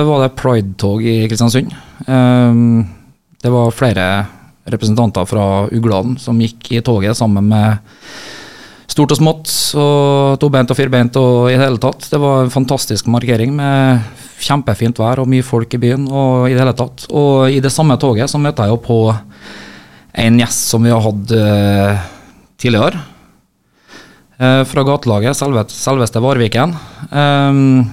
var 0.04 0.20
det 0.24 0.34
Pride-tog 0.36 1.02
i 1.06 1.14
Kristiansund. 1.30 1.72
Det 2.04 3.50
var 3.54 3.72
flere 3.78 4.04
representanter 4.70 5.26
fra 5.28 5.66
Ugland 5.72 6.20
som 6.22 6.40
gikk 6.40 6.72
i 6.72 6.82
toget 6.84 7.18
sammen 7.18 7.48
med 7.50 7.78
stort 8.94 9.14
og 9.14 9.18
smått, 9.18 9.50
og 9.80 10.36
tobeint 10.42 10.70
og 10.70 10.78
firbeint 10.78 11.16
og 11.18 11.48
i 11.50 11.56
det 11.56 11.64
hele 11.64 11.80
tatt. 11.82 12.06
Det 12.12 12.20
var 12.20 12.44
en 12.44 12.52
fantastisk 12.52 13.08
markering 13.10 13.54
med 13.56 14.04
kjempefint 14.44 14.98
vær 15.00 15.22
og 15.22 15.30
mye 15.30 15.44
folk 15.46 15.74
i 15.74 15.80
byen 15.82 16.06
og 16.10 16.48
i 16.48 16.54
det 16.54 16.62
hele 16.62 16.76
tatt. 16.78 17.08
Og 17.10 17.50
i 17.50 17.62
det 17.64 17.72
samme 17.74 17.96
toget 18.00 18.30
så 18.30 18.40
møtte 18.40 18.66
jeg 18.66 18.74
jo 18.74 18.82
på 18.84 19.00
en 20.14 20.38
gjest 20.38 20.70
som 20.70 20.84
vi 20.84 20.92
har 20.94 21.02
hatt 21.02 21.34
eh, 21.34 22.06
tidligere. 22.62 23.02
Eh, 24.38 24.62
fra 24.66 24.84
gatelaget, 24.86 25.38
selve, 25.38 25.66
selveste 25.70 26.22
Varviken. 26.22 26.74
Ehm, 27.10 27.84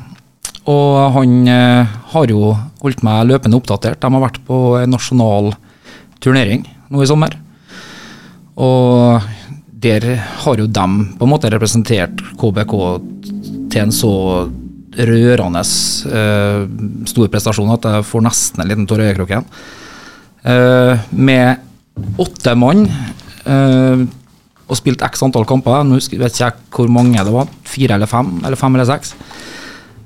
og 0.69 1.15
han 1.17 1.35
eh, 1.49 1.97
har 2.13 2.33
jo 2.33 2.53
holdt 2.81 3.03
meg 3.05 3.27
løpende 3.29 3.57
oppdatert. 3.57 4.01
De 4.01 4.13
har 4.13 4.25
vært 4.25 4.41
på 4.45 4.61
en 4.81 4.93
nasjonal 4.93 5.51
turnering 6.21 6.65
nå 6.91 7.03
i 7.03 7.09
sommer. 7.09 7.35
Og 8.61 9.21
der 9.81 10.05
har 10.43 10.59
jo 10.61 10.67
dem 10.69 10.97
på 11.17 11.25
en 11.25 11.31
måte 11.31 11.49
representert 11.51 12.21
KBK 12.37 12.75
til 13.71 13.81
en 13.81 13.93
så 13.95 14.13
rørende 14.91 15.61
eh, 15.63 16.63
stor 17.07 17.29
prestasjon 17.31 17.71
at 17.73 17.87
jeg 17.87 18.07
får 18.09 18.25
nesten 18.25 18.61
en 18.61 18.69
liten 18.69 18.87
tåre 18.89 19.07
i 19.07 19.11
øyekroken. 19.13 19.47
Eh, 20.43 21.05
med 21.15 22.17
åtte 22.21 22.55
mann 22.59 22.83
eh, 22.89 24.03
og 24.71 24.79
spilt 24.79 25.03
x 25.03 25.23
antall 25.25 25.47
kamper. 25.47 25.83
Nå 25.87 25.99
vet 25.99 26.11
ikke 26.11 26.43
jeg 26.43 26.59
hvor 26.75 26.91
mange 26.91 27.23
det 27.23 27.33
var. 27.33 27.49
Fire 27.67 27.97
eller 27.97 28.09
fem, 28.11 28.35
eller 28.43 28.59
fem 28.59 28.77
eller 28.77 28.89
seks. 28.89 29.15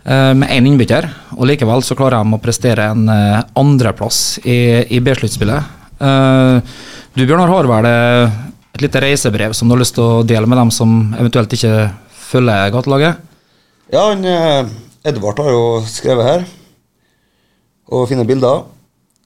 Eh, 0.05 0.33
med 0.37 0.49
én 0.53 0.69
innbytter. 0.69 1.09
Og 1.35 1.49
likevel 1.49 1.83
så 1.85 1.97
klarer 1.97 2.21
de 2.21 2.37
å 2.37 2.41
prestere 2.41 2.91
en 2.93 3.09
eh, 3.09 3.41
andreplass 3.57 4.39
i, 4.43 4.85
i 4.93 5.01
B-sluttspillet. 5.01 5.74
Eh, 5.99 6.73
du 7.13 7.23
Bjørnar 7.23 7.51
har 7.51 7.69
vel 7.69 7.87
eh, 7.87 8.39
et 8.75 8.83
lite 8.83 9.01
reisebrev 9.03 9.53
som 9.55 9.69
du 9.69 9.75
har 9.75 9.83
lyst 9.83 9.95
til 9.95 10.03
å 10.03 10.25
dele 10.27 10.49
med 10.49 10.59
dem 10.59 10.73
som 10.73 11.15
eventuelt 11.15 11.53
ikke 11.55 11.87
følger 12.27 12.73
gatelaget? 12.73 13.21
Ja, 13.93 14.09
han, 14.09 14.25
eh, 14.25 14.73
Edvard 15.07 15.39
har 15.39 15.53
jo 15.53 15.63
skrevet 15.87 16.27
her, 16.27 16.45
og 17.93 18.09
fine 18.09 18.25
bilder. 18.27 18.65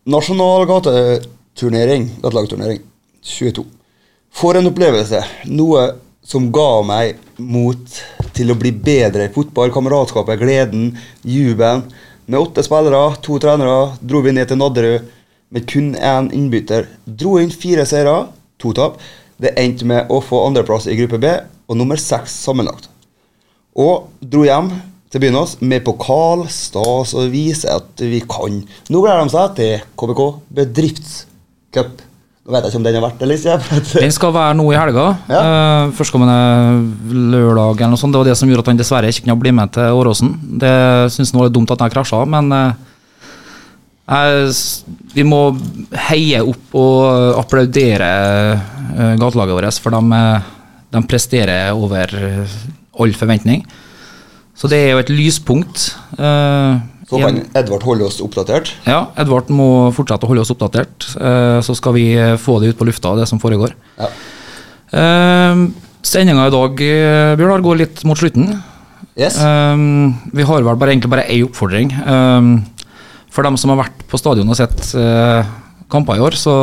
Nasjonal 0.09 0.67
gateturnering, 0.69 2.09
gatelagturnering 2.21 2.83
22. 3.25 3.65
For 4.29 4.57
en 4.59 4.69
opplevelse. 4.69 5.23
Noe 5.49 5.87
som 6.25 6.51
ga 6.53 6.69
meg 6.85 7.17
mot 7.41 8.01
til 8.35 8.51
å 8.51 8.57
bli 8.59 8.71
bedre 8.75 9.25
i 9.25 9.33
fotball. 9.33 9.71
Kameratskapet, 9.73 10.37
gleden, 10.41 10.91
jubelen. 11.25 11.87
Med 12.29 12.37
åtte 12.43 12.61
spillere, 12.61 13.15
to 13.25 13.39
trenere, 13.41 13.95
dro 14.05 14.21
vi 14.21 14.35
ned 14.35 14.51
til 14.51 14.59
Nadderud 14.59 15.07
med 15.53 15.65
kun 15.69 15.93
én 15.95 16.29
innbytter. 16.35 16.87
Dro 17.05 17.37
inn 17.41 17.49
fire 17.53 17.85
seire, 17.89 18.27
to 18.61 18.73
tap. 18.77 18.99
Det 19.39 19.53
endte 19.57 19.85
med 19.87 20.09
å 20.11 20.19
få 20.21 20.41
andreplass 20.49 20.85
i 20.91 20.97
gruppe 20.99 21.17
B 21.23 21.29
og 21.69 21.77
nummer 21.79 21.97
seks 22.01 22.33
sammenlagt. 22.43 22.89
Og 23.79 24.09
dro 24.19 24.43
hjem 24.43 24.71
til 25.09 25.23
byen 25.23 25.37
oss 25.39 25.55
med 25.61 25.81
pokal, 25.87 26.43
stas 26.53 27.15
og 27.17 27.31
vise 27.33 27.69
at 27.71 28.01
vi 28.03 28.19
kan. 28.29 28.59
Nå 28.91 29.01
gleder 29.01 29.23
de 29.25 29.33
seg 29.33 29.55
til 29.57 29.87
KBK 29.97 30.21
bedriftscup. 30.59 32.03
Nå 32.49 32.53
vet 32.55 32.65
jeg 32.65 32.71
ikke 32.73 32.79
om 32.81 32.85
den 32.87 32.97
har 32.97 33.03
vært 33.05 33.21
eller 33.21 33.37
liksom. 33.37 33.81
Den 34.03 34.13
skal 34.15 34.33
være 34.33 34.55
nå 34.57 34.65
i 34.73 34.77
helga. 34.79 35.07
Ja. 35.29 35.39
Uh, 35.45 35.91
Førstkommende 35.97 36.37
lørdag 37.33 37.77
eller 37.83 37.93
noe 37.93 38.01
sånt. 38.01 38.15
Det 38.15 38.21
var 38.23 38.29
det 38.31 38.37
som 38.39 38.49
gjorde 38.49 38.63
at 38.65 38.71
han 38.73 38.79
dessverre 38.79 39.11
ikke 39.13 39.25
kunne 39.27 39.39
bli 39.43 39.53
med 39.55 39.73
til 39.75 39.97
Åråsen. 39.99 40.31
Det 40.61 40.71
syns 41.13 41.31
han 41.33 41.41
var 41.43 41.49
litt 41.49 41.57
dumt 41.59 41.73
at 41.75 41.83
han 41.85 41.93
krasja, 41.93 42.23
men 42.29 42.49
s- 42.55 42.71
vi 44.09 45.23
må 45.27 45.39
heie 46.09 46.39
opp 46.41 46.75
og 46.77 47.37
applaudere 47.43 48.07
eh, 48.57 49.15
gatelaget 49.21 49.57
vårt, 49.59 49.79
for 49.83 49.93
de, 49.93 50.01
eh, 50.17 50.47
de 50.95 51.01
presterer 51.09 51.73
over 51.77 52.13
all 52.99 53.13
forventning. 53.13 53.61
Så 54.57 54.67
det 54.71 54.79
er 54.81 54.89
jo 54.95 55.03
et 55.03 55.11
lyspunkt. 55.13 55.91
eh, 56.17 56.79
Så 57.09 57.19
kan 57.21 57.37
Edvard 57.57 57.85
holde 57.85 58.05
oss 58.05 58.19
oppdatert. 58.21 58.73
ja, 58.85 59.07
Edvard 59.17 59.49
må 59.49 59.69
fortsette 59.93 60.25
å 60.25 60.29
holde 60.29 60.41
oss 60.41 60.51
oppdatert, 60.53 61.07
så 61.65 61.73
skal 61.77 61.93
vi 61.95 62.03
få 62.37 62.59
det 62.61 62.69
ut 62.73 62.77
på 62.77 62.85
lufta, 62.85 63.15
det 63.17 63.25
som 63.27 63.39
foregår. 63.41 63.73
Ja. 63.97 64.09
Sendinga 66.05 66.45
i 66.47 66.53
dag 66.53 66.75
Bjørnar, 67.39 67.61
går 67.65 67.79
litt 67.81 68.03
mot 68.05 68.17
slutten. 68.17 68.51
Yes. 69.17 69.37
Vi 69.37 70.45
har 70.45 70.61
vel 70.61 70.75
bare, 70.77 70.93
egentlig 70.93 71.09
bare 71.09 71.25
én 71.33 71.47
oppfordring. 71.49 71.89
For 73.29 73.45
dem 73.45 73.57
som 73.59 73.73
har 73.73 73.83
vært 73.83 74.05
på 74.09 74.19
stadion 74.19 74.49
og 74.49 74.57
sett 74.57 74.93
eh, 74.97 75.49
kamper 75.91 76.17
i 76.17 76.23
år, 76.25 76.37
så 76.37 76.53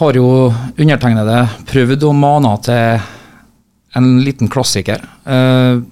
har 0.00 0.16
jo 0.18 0.28
undertegnede 0.74 1.42
prøvd 1.70 2.06
å 2.08 2.14
mane 2.18 2.54
til 2.66 3.04
en 3.94 4.08
liten 4.26 4.50
klassiker. 4.50 5.04
Eh, 5.24 5.82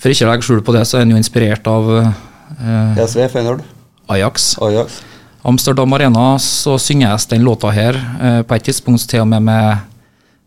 for 0.00 0.10
ikke 0.10 0.26
å 0.26 0.32
legge 0.32 0.46
skjul 0.48 0.64
på 0.66 0.74
det, 0.74 0.86
så 0.88 0.98
er 0.98 1.06
han 1.06 1.14
jo 1.14 1.20
inspirert 1.20 1.70
av 1.70 1.92
eh, 2.00 2.98
SV, 3.04 3.28
Feyenoord, 3.30 3.62
Ajax. 4.10 4.56
Ajax. 4.64 5.02
Amsterdam 5.46 5.94
Arena 5.96 6.34
så 6.42 6.74
synges 6.80 7.28
den 7.30 7.46
låta 7.46 7.70
her 7.72 7.96
eh, 7.96 8.40
på 8.42 8.56
et 8.56 8.66
tidspunkt 8.68 9.06
til 9.08 9.22
og 9.22 9.30
med 9.30 9.46
med 9.46 9.86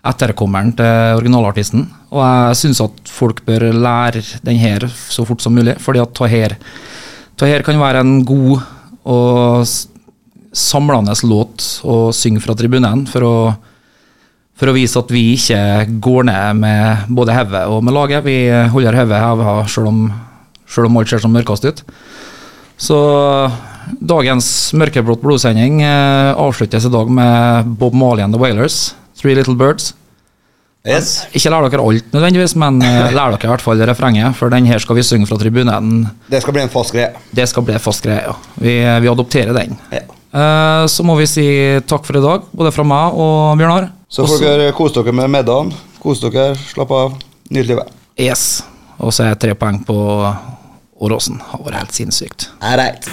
etterkommeren 0.04 0.74
til 0.76 1.18
originalartisten. 1.18 1.86
Og 2.12 2.20
jeg 2.20 2.58
syns 2.60 2.82
at 2.84 2.98
folk 3.08 3.40
bør 3.48 3.70
lære 3.72 4.24
den 4.44 4.60
her 4.60 4.84
så 4.92 5.24
fort 5.26 5.42
som 5.42 5.56
mulig, 5.56 5.78
fordi 5.80 6.02
at 6.04 6.12
ta 6.18 6.28
her, 6.28 6.58
ta 7.38 7.50
her 7.50 7.66
kan 7.66 7.82
være 7.82 8.04
en 8.04 8.22
god 8.28 8.62
og 9.10 9.68
samlende 10.54 11.16
låt 11.26 11.66
å 11.84 12.12
synge 12.14 12.44
fra 12.44 12.56
tribunen 12.58 13.06
for 13.10 13.26
å, 13.26 13.36
for 14.54 14.70
å 14.70 14.76
vise 14.76 15.00
at 15.02 15.12
vi 15.12 15.34
ikke 15.34 15.60
går 16.04 16.30
ned 16.30 16.62
med 16.62 17.10
både 17.10 17.36
hodet 17.36 17.66
og 17.74 17.82
med 17.84 17.98
laget. 17.98 18.26
Vi 18.28 18.38
holder 18.74 19.00
hodet 19.02 19.22
hevet 19.24 19.74
selv 19.74 19.90
om, 19.90 20.04
selv 20.70 20.92
om 20.92 21.02
alt 21.02 21.10
ser 21.10 21.24
som 21.24 21.34
mørkest 21.34 21.66
ut. 21.66 21.84
Så 22.78 23.00
dagens 24.00 24.48
mørkeblått 24.78 25.22
blodsending 25.24 25.82
eh, 25.86 26.32
avsluttes 26.40 26.88
i 26.88 26.94
dag 26.94 27.12
med 27.12 27.74
Bob 27.80 27.98
Marley 27.98 28.24
and 28.26 28.34
the 28.36 28.42
Wailers, 28.42 28.94
Three 29.20 29.36
Little 29.36 29.58
Birds. 29.58 29.94
Yes. 30.84 31.22
Ikke 31.32 31.48
lær 31.48 31.64
dere 31.72 31.80
alt 31.80 32.10
nødvendigvis, 32.12 32.58
men 32.60 32.82
eh, 32.84 33.14
lær 33.16 33.32
dere 33.32 33.48
i 33.48 33.52
hvert 33.54 33.64
fall 33.64 33.84
refrenget, 33.88 34.36
for 34.36 34.52
den 34.52 34.66
her 34.68 34.82
skal 34.84 34.98
vi 34.98 35.06
synge 35.08 35.30
fra 35.30 35.38
tribunen. 35.40 36.02
Det 36.28 36.42
skal 36.44 36.58
bli 36.58 36.66
en 36.66 36.74
fast 36.74 36.92
greie. 36.96 37.14
Det 37.32 37.46
skal 37.48 37.64
bli 37.64 37.78
en 37.78 37.84
fast 37.84 38.04
greie, 38.04 38.26
ja. 38.28 38.34
Vi, 38.60 38.74
vi 39.06 39.12
adopterer 39.12 39.56
den. 39.56 39.78
Ja. 39.94 40.04
Eh, 40.34 40.84
så 40.92 41.06
må 41.08 41.16
vi 41.20 41.30
si 41.30 41.46
takk 41.88 42.04
for 42.10 42.20
i 42.20 42.24
dag, 42.26 42.50
både 42.52 42.74
fra 42.76 42.84
meg 42.88 43.16
og 43.16 43.56
Bjørnar. 43.62 43.88
Så 44.12 44.28
får 44.28 44.44
dere 44.44 44.74
kose 44.76 45.00
dere 45.00 45.16
med 45.16 45.32
middagen. 45.38 45.72
Kos 46.04 46.20
dere, 46.26 46.52
slapp 46.60 46.92
av, 46.92 47.16
nyt 47.54 47.70
livet. 47.72 47.96
Yes. 48.20 48.64
Og 49.00 49.16
så 49.16 49.30
er 49.30 49.40
tre 49.40 49.56
poeng 49.56 49.80
på 49.88 49.96
Åråsen. 51.04 51.40
Har 51.48 51.64
vært 51.64 51.80
helt 51.80 51.96
sinnssykt. 51.96 52.50
Alright. 52.60 53.08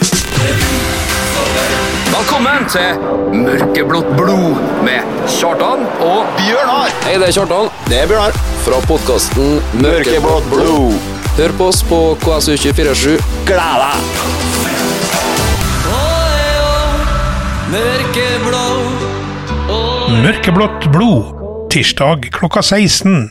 Velkommen 2.11 2.65
til 2.71 2.99
Mørkeblått 3.45 4.09
blod 4.19 4.59
med 4.87 5.07
Kjartan 5.31 5.85
og 6.03 6.27
Bjørnar! 6.39 6.91
Hei, 7.05 7.15
det 7.23 7.29
er 7.31 7.37
Kjartan 7.37 7.71
Det 7.87 8.01
er 8.03 8.11
Bjørnar. 8.11 8.37
fra 8.65 8.81
podkasten 8.89 9.61
Mørkeblått 9.81 10.51
blod. 10.53 10.99
Hør 11.39 11.55
på 11.61 11.71
oss 11.71 11.83
på 11.87 12.01
KSU247. 12.25 13.17
Gled 13.49 13.85
deg! 13.85 15.11
Mørkeblått 20.25 20.89
blod. 20.93 21.37
Tirsdag 21.71 22.27
klokka 22.35 22.63
16. 22.63 23.31